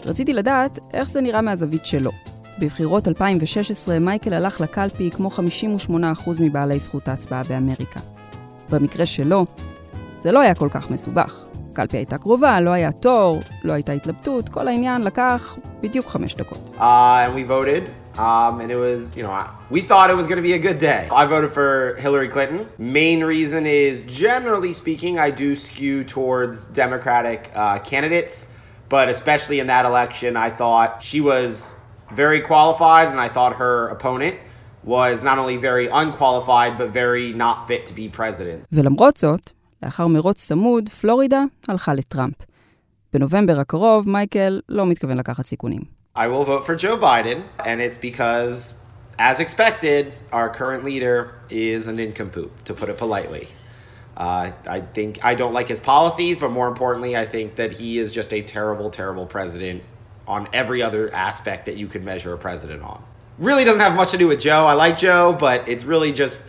רציתי 0.05 0.33
לדעת 0.33 0.79
איך 0.93 1.09
זה 1.09 1.21
נראה 1.21 1.41
מהזווית 1.41 1.85
שלו. 1.85 2.11
בבחירות 2.59 3.07
2016 3.07 3.99
מייקל 3.99 4.33
הלך 4.33 4.61
לקלפי 4.61 5.11
כמו 5.11 5.29
58% 5.29 6.29
מבעלי 6.39 6.79
זכות 6.79 7.07
ההצבעה 7.07 7.43
באמריקה. 7.43 7.99
במקרה 8.70 9.06
שלו, 9.06 9.46
זה 10.20 10.32
לא 10.32 10.40
היה 10.40 10.54
כל 10.54 10.68
כך 10.70 10.90
מסובך. 10.90 11.42
הקלפי 11.72 11.96
הייתה 11.96 12.18
קרובה, 12.18 12.60
לא 12.60 12.70
היה 12.70 12.92
תור, 12.92 13.40
לא 13.64 13.72
הייתה 13.72 13.92
התלבטות, 13.92 14.48
כל 14.48 14.68
העניין 14.68 15.02
לקח 15.02 15.56
בדיוק 15.80 16.06
חמש 16.06 16.34
דקות. 16.34 16.70
Uh, 16.78 16.80
and 16.80 17.34
we 17.34 17.42
voted, 17.42 17.82
um, 18.18 18.60
and 18.60 18.70
it 18.70 18.76
was, 18.76 19.16
you 19.16 19.22
know, 19.22 19.32
we 19.70 19.80
thought 19.82 20.08
it 20.10 20.16
was 20.16 20.26
going 20.26 20.42
to 20.44 20.48
be 20.50 20.54
a 20.54 20.64
good 20.68 20.78
day. 20.78 21.06
I 21.10 21.26
voted 21.26 21.50
for 21.52 21.96
Hillary 22.04 22.28
Clinton. 22.28 22.66
Main 22.78 23.20
reason 23.22 23.66
is, 23.66 23.94
generally 24.24 24.72
speaking, 24.72 25.18
I 25.18 25.30
do 25.30 25.54
skew 25.54 26.02
towards 26.16 26.56
Democratic 26.84 27.40
uh, 27.54 27.78
candidates, 27.92 28.46
but 28.88 29.06
especially 29.16 29.58
in 29.62 29.66
that 29.74 29.84
election, 29.84 30.30
I 30.36 30.50
thought 30.60 30.88
she 31.10 31.20
was 31.20 31.74
very 32.22 32.40
qualified, 32.40 33.08
and 33.08 33.20
I 33.26 33.28
thought 33.28 33.52
her 33.56 33.88
opponent 33.88 34.36
was 34.84 35.22
not 35.22 35.38
only 35.38 35.56
very 35.56 35.88
unqualified, 35.88 36.78
but 36.78 36.88
very 36.90 37.32
not 37.32 37.66
fit 37.66 37.86
to 37.86 37.94
be 37.94 38.08
president. 38.08 38.66
ולמרות 38.72 39.16
זאת, 39.16 39.50
לאחר 39.82 40.06
מרוץ 40.06 40.46
צמוד, 40.46 40.88
פלורידה 40.88 41.44
הלכה 41.68 41.94
לטראמפ. 41.94 42.34
בנובמבר 43.12 43.60
הקרוב, 43.60 44.08
מייקל 44.08 44.60
לא 44.68 44.86
מתכוון 44.86 45.16
לקחת 45.16 45.46
סיכונים. 45.46 45.80
I 46.16 46.28
will 46.28 46.44
vote 46.44 46.64
for 46.64 46.74
Joe 46.76 46.96
Biden, 46.96 47.42
and 47.66 47.80
it's 47.80 47.98
because, 47.98 48.74
as 49.18 49.38
expected, 49.38 50.12
our 50.32 50.48
current 50.48 50.82
leader 50.82 51.34
is 51.50 51.86
an 51.88 51.96
nincompoop, 51.96 52.50
to 52.64 52.72
put 52.72 52.88
it 52.88 52.96
politely. 52.96 53.48
Uh, 54.16 54.50
I 54.66 54.80
think 54.96 55.10
I 55.22 55.34
don't 55.34 55.52
like 55.52 55.68
his 55.68 55.78
policies, 55.78 56.36
but 56.38 56.50
more 56.50 56.68
importantly, 56.68 57.12
I 57.16 57.26
think 57.26 57.56
that 57.56 57.70
he 57.72 57.98
is 57.98 58.12
just 58.12 58.32
a 58.32 58.40
terrible, 58.40 58.88
terrible 58.90 59.26
president 59.26 59.82
on 60.26 60.48
every 60.54 60.80
other 60.82 61.12
aspect 61.12 61.66
that 61.66 61.76
you 61.76 61.86
could 61.86 62.04
measure 62.12 62.32
a 62.32 62.38
president 62.38 62.82
on. 62.82 63.02
Really 63.39 63.65
doesn't 63.65 63.79
have 63.79 63.95
much 63.95 64.11
to 64.11 64.17
do 64.17 64.27
with 64.27 64.39
Joe. 64.39 64.65
I 64.67 64.73
like 64.73 64.97
Joe, 64.97 65.35
but 65.39 65.67
it's 65.67 65.83
really 65.83 66.11
just 66.11 66.41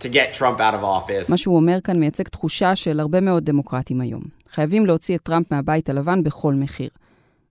to 0.00 0.08
get 0.08 0.32
Trump 0.34 0.60
out 0.60 0.74
of 0.74 0.82
office. 0.82 1.30
מה 1.30 1.36
שהוא 1.36 1.56
אומר 1.56 1.80
כאן 1.84 2.00
מייצג 2.00 2.28
תחושה 2.28 2.76
של 2.76 3.00
הרבה 3.00 3.20
מאוד 3.20 3.44
דמוקרטים 3.44 4.00
היום. 4.00 4.22
חייבים 4.52 4.86
להוציא 4.86 5.16
את 5.16 5.22
טראמפ 5.22 5.52
מהבית 5.52 5.90
הלבן 5.90 6.22
בכל 6.22 6.54
מחיר. 6.54 6.88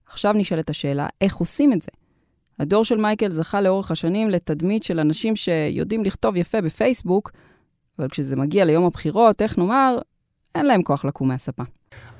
עכשיו 0.06 0.32
נשאלת 0.32 0.70
השאלה, 0.70 1.06
איך 1.20 1.36
עושים 1.36 1.72
את 1.72 1.80
זה? 1.80 1.90
הדור 2.60 2.84
של 2.84 2.96
מייקל 2.96 3.30
זכה 3.30 3.60
לאורך 3.60 3.90
השנים 3.90 4.30
לתדמית 4.30 4.82
של 4.82 5.00
אנשים 5.00 5.36
שיודעים 5.36 6.04
לכתוב 6.04 6.36
יפה 6.36 6.60
בפייסבוק, 6.60 7.30
אבל 7.98 8.08
כשזה 8.08 8.36
מגיע 8.36 8.64
ליום 8.64 8.84
הבחירות, 8.84 9.42
איך 9.42 9.58
נאמר, 9.58 9.98
אין 10.54 10.66
להם 10.66 10.82
כוח 10.82 11.04
לקום 11.04 11.28
מהספה. 11.28 11.62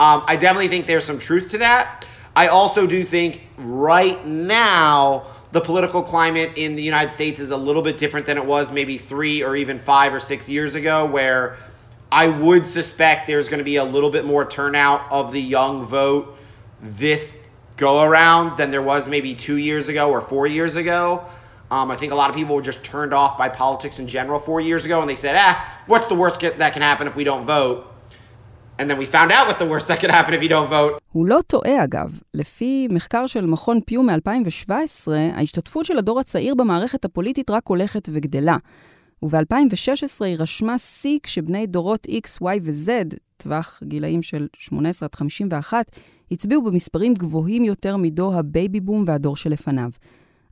Um, 0.01 0.03
I 0.27 0.37
definitely 0.37 0.69
think 0.69 0.87
there's 0.87 1.05
some 1.05 1.19
truth 1.19 1.49
to 1.55 1.59
that. 1.59 2.05
I 2.37 2.47
also 2.47 2.87
do 2.87 3.03
think 3.05 3.41
right 3.59 4.19
now 4.27 5.23
the 5.53 5.61
political 5.61 6.03
climate 6.03 6.53
in 6.57 6.77
the 6.77 6.83
United 6.83 7.11
States 7.11 7.41
is 7.41 7.51
a 7.51 7.57
little 7.57 7.83
bit 7.83 7.97
different 7.97 8.27
than 8.27 8.37
it 8.37 8.45
was 8.45 8.71
maybe 8.73 8.99
three 8.99 9.43
or 9.43 9.57
even 9.57 9.79
five 9.79 10.13
or 10.13 10.21
six 10.21 10.49
years 10.49 10.75
ago, 10.75 11.07
where 11.07 11.57
I 12.13 12.29
would 12.29 12.67
suspect 12.67 13.27
there's 13.27 13.49
going 13.49 13.59
to 13.59 13.65
be 13.65 13.77
a 13.77 13.85
little 13.85 14.11
bit 14.11 14.25
more 14.25 14.45
turnout 14.45 15.11
of 15.11 15.33
the 15.33 15.41
young 15.41 15.83
vote 15.83 16.37
this 16.81 17.35
go 17.77 18.03
around 18.03 18.57
than 18.57 18.71
there 18.71 18.83
was 18.83 19.09
maybe 19.09 19.35
two 19.35 19.57
years 19.57 19.89
ago 19.89 20.11
or 20.11 20.21
four 20.21 20.47
years 20.47 20.77
ago. 20.77 21.25
Um, 21.71 21.91
I 21.91 21.97
think 21.97 22.13
a 22.13 22.15
lot 22.15 22.31
of 22.31 22.37
people 22.37 22.55
were 22.57 22.63
just 22.63 22.83
turned 22.83 23.13
off 23.13 23.37
by 23.37 23.49
politics 23.49 23.99
in 23.99 24.09
general 24.09 24.41
four 24.41 24.61
years 24.61 24.85
ago, 24.85 25.01
and 25.01 25.09
they 25.09 25.15
said, 25.15 25.37
ah, 25.39 25.83
what's 25.87 26.07
the 26.07 26.15
worst 26.15 26.41
that 26.41 26.73
can 26.73 26.83
happen 26.83 27.07
if 27.07 27.15
we 27.15 27.25
don't 27.25 27.45
vote? 27.45 27.93
And 28.79 28.89
then 28.89 28.97
we 28.97 29.07
found 29.07 29.33
out 29.33 29.49
what 29.49 29.59
the 29.59 29.67
worst 29.67 29.89
that 29.89 30.01
could 30.01 30.11
happen 30.11 30.35
if 30.35 30.43
you 30.43 30.49
don't 30.49 30.69
vote. 30.69 30.98
הוא 31.13 31.27
לא 31.27 31.39
טועה 31.47 31.85
אגב. 31.85 32.21
לפי 32.35 32.89
מחקר 32.91 33.27
של 33.27 33.47
מכון 33.47 33.81
פיו 33.87 34.03
מ-2017, 34.03 35.13
ההשתתפות 35.35 35.87
של 35.87 35.99
הדור 35.99 36.21
הצעיר 36.21 36.55
במערכת 36.55 37.05
הפוליטית 37.05 37.51
רק 37.51 37.67
הולכת 37.67 38.09
וגדלה. 38.13 38.57
וב-2016 39.23 40.25
היא 40.25 40.37
רשמה 40.39 40.79
שיא 40.79 41.19
כשבני 41.23 41.67
דורות 41.67 42.07
X, 42.07 42.43
Y 42.43 42.61
ו-Z, 42.63 43.17
טווח 43.37 43.81
גילאים 43.85 44.23
של 44.23 44.47
18 44.55 45.07
עד 45.07 45.15
51, 45.15 45.87
הצביעו 46.31 46.63
במספרים 46.63 47.15
גבוהים 47.15 47.65
יותר 47.65 47.97
מדור 47.97 48.35
הבייבי 48.35 48.81
בום 48.81 49.05
והדור 49.07 49.37
שלפניו. 49.37 49.91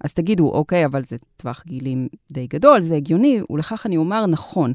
אז 0.04 0.12
תגידו, 0.12 0.50
אוקיי, 0.50 0.86
אבל 0.86 1.02
זה 1.06 1.16
טווח 1.36 1.62
גילאים 1.66 2.08
די 2.32 2.46
גדול, 2.46 2.80
זה 2.80 2.96
הגיוני, 2.96 3.40
ולכך 3.50 3.86
אני 3.86 3.96
אומר 3.96 4.26
נכון. 4.26 4.72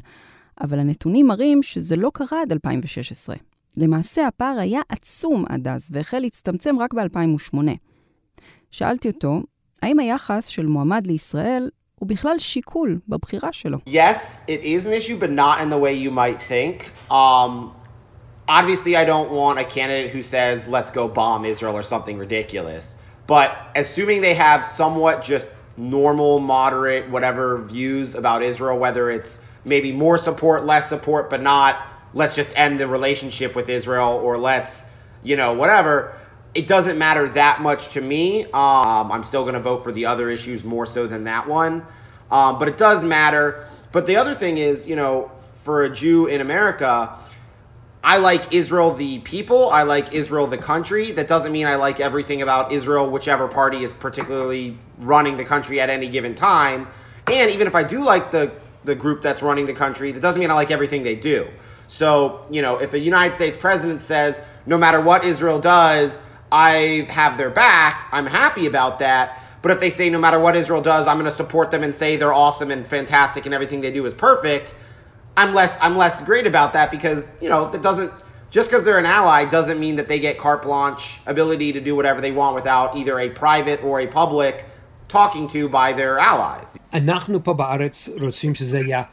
אבל 0.60 0.78
הנתונים 0.78 1.26
מראים 1.26 1.62
שזה 1.62 1.96
לא 1.96 2.10
קרה 2.14 2.42
עד 2.42 2.52
2016. 2.52 3.36
למעשה 3.77 4.27
הפער 4.27 4.59
היה 4.59 4.81
עצום 4.89 5.45
עד 5.49 5.67
אז, 5.67 5.89
והחל 5.91 6.19
להצטמצם 6.19 6.79
רק 6.79 6.93
ב-2008. 6.93 7.57
שאלתי 8.71 9.07
אותו, 9.07 9.41
האם 9.81 9.99
היחס 9.99 10.47
של 10.47 10.65
מועמד 10.65 11.07
לישראל 11.07 11.69
הוא 11.99 12.09
בכלל 12.09 12.39
שיקול 12.39 12.99
בבחירה 13.07 13.51
שלו? 13.51 13.77
Yes, 13.87 14.41
it 14.47 14.61
is 14.63 14.85
an 14.85 14.93
issue, 14.93 15.17
but 15.19 15.31
not 15.31 15.61
in 15.61 15.69
the 15.69 15.77
way 15.77 15.93
you 15.93 16.11
might 16.11 16.41
think. 16.41 16.91
Um, 17.11 17.71
obviously, 18.47 18.95
I 18.95 19.05
don't 19.05 19.31
want 19.31 19.59
a 19.59 19.63
candidate 19.63 20.09
who 20.09 20.21
says, 20.21 20.67
let's 20.67 20.91
go 20.91 21.07
bomb 21.07 21.45
Israel 21.45 21.75
or 21.75 21.83
something 21.83 22.17
ridiculous. 22.17 22.95
But 23.27 23.49
assuming 23.75 24.21
they 24.21 24.35
have 24.35 24.63
somewhat 24.63 25.15
just 25.23 25.47
normal, 25.75 26.39
moderate, 26.39 27.09
whatever 27.09 27.61
views 27.61 28.15
about 28.15 28.41
Israel, 28.41 28.77
whether 28.79 29.09
it's 29.09 29.39
maybe 29.65 29.91
more 29.91 30.17
support, 30.17 30.65
less 30.65 30.87
support, 30.89 31.29
but 31.29 31.41
not 31.41 31.73
let's 32.14 32.34
just 32.34 32.50
end 32.56 32.80
the 32.80 32.86
relationship 32.86 33.54
with 33.54 33.68
Israel 33.68 34.20
or 34.22 34.38
let's, 34.38 34.84
you 35.22 35.36
know, 35.36 35.52
whatever. 35.54 36.16
It 36.54 36.68
doesn't 36.68 36.98
matter 36.98 37.28
that 37.30 37.62
much 37.62 37.88
to 37.90 38.00
me. 38.00 38.44
Um, 38.44 39.10
I'm 39.12 39.22
still 39.22 39.42
going 39.42 39.54
to 39.54 39.60
vote 39.60 39.82
for 39.82 39.92
the 39.92 40.06
other 40.06 40.30
issues 40.30 40.64
more 40.64 40.84
so 40.86 41.06
than 41.06 41.24
that 41.24 41.48
one. 41.48 41.86
Um, 42.30 42.58
but 42.58 42.68
it 42.68 42.76
does 42.76 43.04
matter. 43.04 43.66
But 43.92 44.06
the 44.06 44.16
other 44.16 44.34
thing 44.34 44.58
is, 44.58 44.86
you 44.86 44.96
know, 44.96 45.30
for 45.64 45.84
a 45.84 45.90
Jew 45.90 46.26
in 46.26 46.40
America, 46.40 47.16
I 48.04 48.16
like 48.18 48.52
Israel 48.52 48.92
the 48.94 49.20
people. 49.20 49.70
I 49.70 49.84
like 49.84 50.12
Israel 50.12 50.46
the 50.46 50.58
country. 50.58 51.12
That 51.12 51.28
doesn't 51.28 51.52
mean 51.52 51.66
I 51.66 51.76
like 51.76 52.00
everything 52.00 52.42
about 52.42 52.72
Israel, 52.72 53.08
whichever 53.08 53.46
party 53.46 53.84
is 53.84 53.92
particularly 53.92 54.76
running 54.98 55.36
the 55.36 55.44
country 55.44 55.80
at 55.80 55.88
any 55.88 56.08
given 56.08 56.34
time. 56.34 56.88
And 57.28 57.50
even 57.50 57.66
if 57.66 57.74
I 57.74 57.84
do 57.84 58.02
like 58.02 58.30
the 58.30 58.52
the 58.84 58.96
group 58.96 59.22
that's 59.22 59.42
running 59.42 59.66
the 59.66 59.74
country, 59.74 60.10
that 60.10 60.20
doesn't 60.20 60.40
mean 60.40 60.50
I 60.50 60.54
like 60.54 60.72
everything 60.72 61.04
they 61.04 61.14
do. 61.14 61.48
So, 62.01 62.45
you 62.49 62.61
know, 62.61 62.77
if 62.77 62.93
a 62.93 62.99
United 62.99 63.35
States 63.35 63.57
president 63.57 64.01
says, 64.01 64.41
no 64.65 64.77
matter 64.77 65.01
what 65.01 65.23
Israel 65.23 65.59
does, 65.59 66.21
I 66.51 67.07
have 67.09 67.37
their 67.37 67.49
back, 67.49 68.07
I'm 68.11 68.25
happy 68.25 68.65
about 68.67 68.99
that. 68.99 69.41
But 69.61 69.71
if 69.71 69.79
they 69.79 69.89
say, 69.89 70.09
no 70.09 70.19
matter 70.19 70.39
what 70.39 70.55
Israel 70.55 70.81
does, 70.81 71.07
I'm 71.07 71.17
going 71.17 71.29
to 71.29 71.35
support 71.35 71.71
them 71.71 71.83
and 71.83 71.93
say 71.93 72.15
they're 72.15 72.33
awesome 72.33 72.71
and 72.71 72.85
fantastic 72.87 73.45
and 73.45 73.53
everything 73.53 73.81
they 73.81 73.91
do 73.91 74.05
is 74.05 74.13
perfect, 74.13 74.75
I'm 75.35 75.53
less, 75.53 75.77
I'm 75.81 75.97
less 75.97 76.21
great 76.21 76.47
about 76.47 76.73
that 76.73 76.91
because, 76.91 77.33
you 77.41 77.49
know, 77.49 77.69
that 77.71 77.81
doesn't, 77.81 78.11
just 78.49 78.69
because 78.69 78.83
they're 78.85 78.97
an 78.97 79.05
ally 79.05 79.45
doesn't 79.45 79.79
mean 79.79 79.95
that 79.97 80.07
they 80.07 80.19
get 80.19 80.37
carte 80.39 80.63
blanche 80.63 81.19
ability 81.25 81.73
to 81.73 81.81
do 81.81 81.95
whatever 81.95 82.21
they 82.21 82.31
want 82.31 82.55
without 82.55 82.95
either 82.95 83.19
a 83.19 83.29
private 83.29 83.83
or 83.83 83.99
a 84.01 84.07
public 84.07 84.65
talking 85.07 85.47
to 85.49 85.69
by 85.69 85.93
their 85.93 86.19
allies. 86.19 86.77
אנחנו 86.93 87.43
פה 87.43 87.53
בארץ 87.53 88.09
רוצים 88.21 88.55
שזה 88.55 88.79
יהיה 88.79 89.03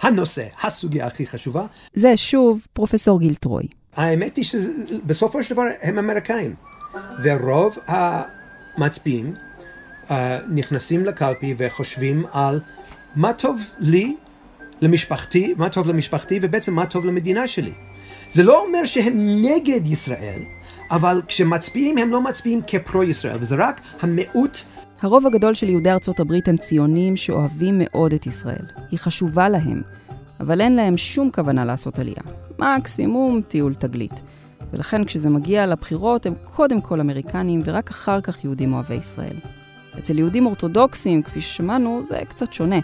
הנושא, 0.00 0.44
הסוגיה 0.62 1.06
הכי 1.06 1.26
חשובה. 1.26 1.66
זה 1.94 2.16
שוב 2.16 2.66
פרופסור 2.72 3.20
גיל 3.20 3.34
טרוי. 3.34 3.66
האמת 3.96 4.36
היא 4.36 4.44
שבסופו 4.44 5.42
של 5.42 5.54
דבר 5.54 5.62
הם 5.82 5.98
אמריקאים, 5.98 6.54
ורוב 7.22 7.76
המצביעים 7.86 9.34
uh, 10.08 10.12
נכנסים 10.50 11.04
לקלפי 11.04 11.54
וחושבים 11.58 12.24
על 12.32 12.60
מה 13.16 13.32
טוב 13.32 13.60
לי, 13.78 14.16
למשפחתי, 14.80 15.54
מה 15.56 15.68
טוב 15.68 15.86
למשפחתי, 15.88 16.38
ובעצם 16.42 16.74
מה 16.74 16.86
טוב 16.86 17.06
למדינה 17.06 17.48
שלי. 17.48 17.72
זה 18.30 18.42
לא 18.42 18.64
אומר 18.64 18.84
שהם 18.84 19.44
נגד 19.44 19.86
ישראל, 19.86 20.42
אבל 20.90 21.22
כשמצביעים 21.28 21.98
הם 21.98 22.10
לא 22.10 22.20
מצביעים 22.20 22.60
כפרו-ישראל, 22.66 23.36
וזה 23.40 23.56
רק 23.58 23.80
המיעוט. 24.00 24.62
הרוב 25.02 25.26
הגדול 25.26 25.54
של 25.54 25.68
יהודי 25.68 25.90
ארצות 25.90 26.20
הברית 26.20 26.48
הם 26.48 26.56
ציונים 26.56 27.16
שאוהבים 27.16 27.74
מאוד 27.78 28.12
את 28.12 28.26
ישראל. 28.26 28.66
היא 28.90 28.98
חשובה 28.98 29.48
להם, 29.48 29.82
אבל 30.40 30.60
אין 30.60 30.76
להם 30.76 30.96
שום 30.96 31.30
כוונה 31.30 31.64
לעשות 31.64 31.98
עלייה. 31.98 32.22
מקסימום 32.58 33.40
טיול 33.48 33.74
תגלית. 33.74 34.22
ולכן 34.72 35.04
כשזה 35.04 35.30
מגיע 35.30 35.66
לבחירות 35.66 36.26
הם 36.26 36.34
קודם 36.44 36.80
כל 36.80 37.00
אמריקנים 37.00 37.60
ורק 37.64 37.90
אחר 37.90 38.20
כך 38.20 38.44
יהודים 38.44 38.72
אוהבי 38.72 38.94
ישראל. 38.94 39.36
אצל 39.98 40.18
יהודים 40.18 40.46
אורתודוקסים, 40.46 41.22
כפי 41.22 41.40
ששמענו, 41.40 42.02
זה 42.02 42.18
קצת 42.28 42.52
שונה. 42.52 42.78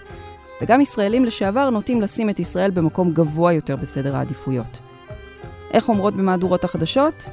וגם 0.62 0.80
ישראלים 0.80 1.24
לשעבר 1.24 1.70
נוטים 1.70 2.00
לשים 2.00 2.30
את 2.30 2.40
ישראל 2.40 2.70
במקום 2.70 3.12
גבוה 3.12 3.52
יותר 3.52 3.76
בסדר 3.76 4.16
העדיפויות. 4.16 4.78
איך 5.70 5.88
אומרות 5.88 6.14
במהדורות 6.14 6.64
החדשות? 6.64 7.30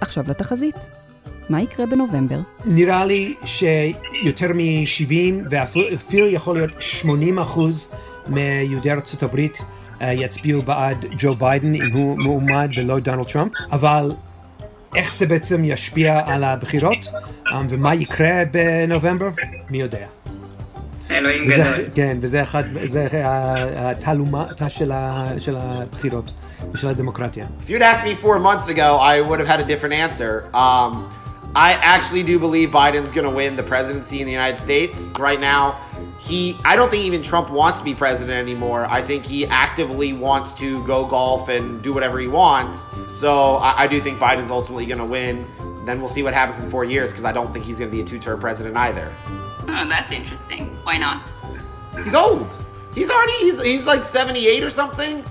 עכשיו 0.00 0.24
לתחזית. 0.28 1.01
מה 1.48 1.62
יקרה 1.62 1.86
בנובמבר? 1.86 2.38
נראה 2.64 3.04
לי 3.04 3.34
שיותר 3.44 4.52
מ-70 4.54 5.14
ואפילו 5.50 6.28
יכול 6.28 6.56
להיות 6.56 6.70
80 6.80 7.38
אחוז 7.38 7.90
מיהודי 8.28 8.90
ארצות 8.90 9.22
הברית 9.22 9.58
uh, 9.58 10.04
יצביעו 10.04 10.62
בעד 10.62 11.04
ג'ו 11.18 11.34
ביידן 11.34 11.74
אם 11.74 11.92
הוא 11.92 12.18
מועמד 12.18 12.70
ולא 12.76 12.98
דונלד 12.98 13.26
טראמפ, 13.26 13.52
אבל 13.72 14.12
איך 14.96 15.12
זה 15.12 15.26
בעצם 15.26 15.64
ישפיע 15.64 16.20
על 16.26 16.44
הבחירות 16.44 17.06
ומה 17.68 17.94
יקרה 17.94 18.42
בנובמבר, 18.50 19.28
מי 19.70 19.78
יודע. 19.78 20.06
אלוהים 21.10 21.46
וזה, 21.46 21.56
גדול. 21.56 21.86
כן, 21.94 22.18
וזה 22.20 22.42
אחד, 22.42 22.64
זה 22.84 23.08
התעלומתה 23.76 24.68
של, 24.68 24.92
ה, 24.92 25.28
של 25.38 25.56
הבחירות 25.56 26.32
ושל 26.72 26.88
הדמוקרטיה. 26.88 27.46
If 27.66 27.70
you'd 27.70 27.82
asked 27.82 28.04
me 28.04 28.14
four 28.14 28.38
months 28.38 28.68
ago, 28.68 28.98
I 28.98 29.20
would 29.20 29.40
have 29.40 29.48
had 29.48 29.60
a 29.60 29.64
different 29.64 29.94
answer. 29.94 30.44
Um, 30.54 31.21
I 31.54 31.74
actually 31.74 32.22
do 32.22 32.38
believe 32.38 32.70
Biden's 32.70 33.12
going 33.12 33.26
to 33.26 33.34
win 33.34 33.56
the 33.56 33.62
presidency 33.62 34.20
in 34.20 34.26
the 34.26 34.32
United 34.32 34.58
States. 34.58 35.06
Right 35.18 35.38
now, 35.38 35.78
he, 36.18 36.58
I 36.64 36.76
don't 36.76 36.90
think 36.90 37.04
even 37.04 37.22
Trump 37.22 37.50
wants 37.50 37.78
to 37.78 37.84
be 37.84 37.94
president 37.94 38.38
anymore. 38.38 38.86
I 38.86 39.02
think 39.02 39.26
he 39.26 39.46
actively 39.46 40.14
wants 40.14 40.54
to 40.54 40.82
go 40.84 41.04
golf 41.04 41.50
and 41.50 41.82
do 41.82 41.92
whatever 41.92 42.18
he 42.18 42.28
wants. 42.28 42.88
So 43.08 43.56
I, 43.56 43.82
I 43.82 43.86
do 43.86 44.00
think 44.00 44.18
Biden's 44.18 44.50
ultimately 44.50 44.86
going 44.86 44.98
to 44.98 45.04
win. 45.04 45.46
Then 45.84 45.98
we'll 45.98 46.08
see 46.08 46.22
what 46.22 46.32
happens 46.32 46.58
in 46.58 46.70
four 46.70 46.84
years 46.84 47.10
because 47.10 47.26
I 47.26 47.32
don't 47.32 47.52
think 47.52 47.66
he's 47.66 47.78
going 47.78 47.90
to 47.90 47.96
be 47.96 48.00
a 48.00 48.04
two 48.04 48.18
term 48.18 48.40
president 48.40 48.76
either. 48.76 49.14
Oh, 49.68 49.86
that's 49.86 50.10
interesting. 50.10 50.74
Why 50.84 50.96
not? 50.96 51.30
He's 52.02 52.14
old. 52.14 52.56
He's 52.94 53.10
already, 53.10 53.32
he's, 53.38 53.62
he's 53.62 53.86
like 53.86 54.04
78 54.04 54.62
or 54.64 54.70
something. 54.70 55.22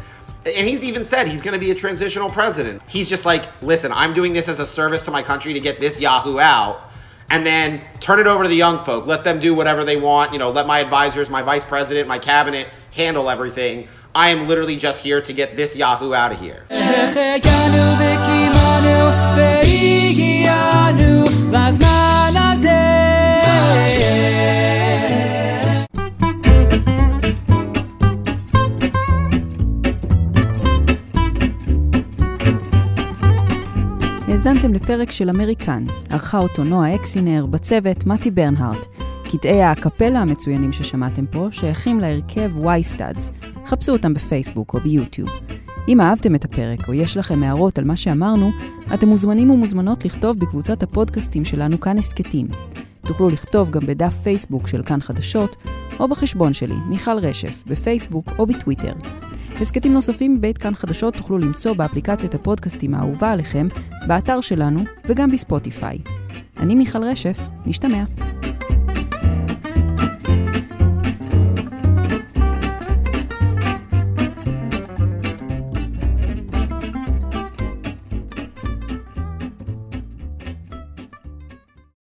And 0.45 0.67
he's 0.67 0.83
even 0.83 1.03
said 1.03 1.27
he's 1.27 1.41
going 1.43 1.53
to 1.53 1.59
be 1.59 1.71
a 1.71 1.75
transitional 1.75 2.29
president. 2.29 2.81
He's 2.87 3.07
just 3.07 3.25
like, 3.25 3.45
listen, 3.61 3.91
I'm 3.91 4.13
doing 4.13 4.33
this 4.33 4.47
as 4.47 4.59
a 4.59 4.65
service 4.65 5.03
to 5.03 5.11
my 5.11 5.21
country 5.21 5.53
to 5.53 5.59
get 5.59 5.79
this 5.79 5.99
Yahoo 5.99 6.39
out. 6.39 6.89
And 7.29 7.45
then 7.45 7.81
turn 7.99 8.19
it 8.19 8.27
over 8.27 8.43
to 8.43 8.49
the 8.49 8.55
young 8.55 8.83
folk. 8.83 9.05
Let 9.05 9.23
them 9.23 9.39
do 9.39 9.53
whatever 9.53 9.85
they 9.85 9.97
want. 9.97 10.33
You 10.33 10.39
know, 10.39 10.49
let 10.49 10.67
my 10.67 10.79
advisors, 10.79 11.29
my 11.29 11.41
vice 11.41 11.63
president, 11.63 12.07
my 12.07 12.19
cabinet 12.19 12.67
handle 12.91 13.29
everything. 13.29 13.87
I 14.13 14.29
am 14.29 14.47
literally 14.47 14.75
just 14.75 15.01
here 15.01 15.21
to 15.21 15.31
get 15.31 15.55
this 15.55 15.75
Yahoo 15.75 16.13
out 16.13 16.33
of 16.33 16.39
here. 16.39 16.65
האזנתם 34.51 34.73
לפרק 34.73 35.11
של 35.11 35.29
אמריקן, 35.29 35.85
ערכה 36.09 36.37
אותו 36.37 36.63
נועה 36.63 36.95
אקסינר, 36.95 37.45
בצוות 37.45 38.05
מתי 38.05 38.31
ברנהארט. 38.31 38.87
קטעי 39.23 39.61
האקפלה 39.61 40.19
המצוינים 40.19 40.71
ששמעתם 40.71 41.25
פה 41.25 41.47
שייכים 41.51 41.99
להרכב 41.99 42.57
וייסטאדס. 42.57 43.31
חפשו 43.65 43.91
אותם 43.91 44.13
בפייסבוק 44.13 44.73
או 44.73 44.79
ביוטיוב. 44.79 45.29
אם 45.87 46.01
אהבתם 46.01 46.35
את 46.35 46.45
הפרק 46.45 46.87
או 46.87 46.93
יש 46.93 47.17
לכם 47.17 47.43
הערות 47.43 47.79
על 47.79 47.85
מה 47.85 47.95
שאמרנו, 47.95 48.51
אתם 48.93 49.07
מוזמנים 49.07 49.49
ומוזמנות 49.49 50.05
לכתוב 50.05 50.39
בקבוצת 50.39 50.83
הפודקאסטים 50.83 51.45
שלנו 51.45 51.79
כאן 51.79 51.97
הסכתים. 51.97 52.47
תוכלו 53.01 53.29
לכתוב 53.29 53.69
גם 53.69 53.81
בדף 53.85 54.13
פייסבוק 54.23 54.67
של 54.67 54.83
כאן 54.83 55.01
חדשות, 55.01 55.55
או 55.99 56.07
בחשבון 56.07 56.53
שלי, 56.53 56.75
מיכל 56.89 57.17
רשף, 57.17 57.63
בפייסבוק 57.67 58.31
או 58.39 58.45
בטוויטר. 58.45 58.93
הסכתים 59.61 59.93
נוספים 59.93 60.35
מבית 60.35 60.57
כאן 60.57 60.75
חדשות 60.75 61.15
תוכלו 61.15 61.37
למצוא 61.37 61.73
באפליקציית 61.73 62.35
הפודקאסטים 62.35 62.93
האהובה 62.93 63.31
עליכם, 63.31 63.67
באתר 64.07 64.41
שלנו 64.41 64.83
וגם 65.05 65.31
בספוטיפיי. 65.31 65.97
אני 66.57 66.75
מיכל 66.75 67.03
רשף, 67.03 67.37
נשתמע. 67.65 68.03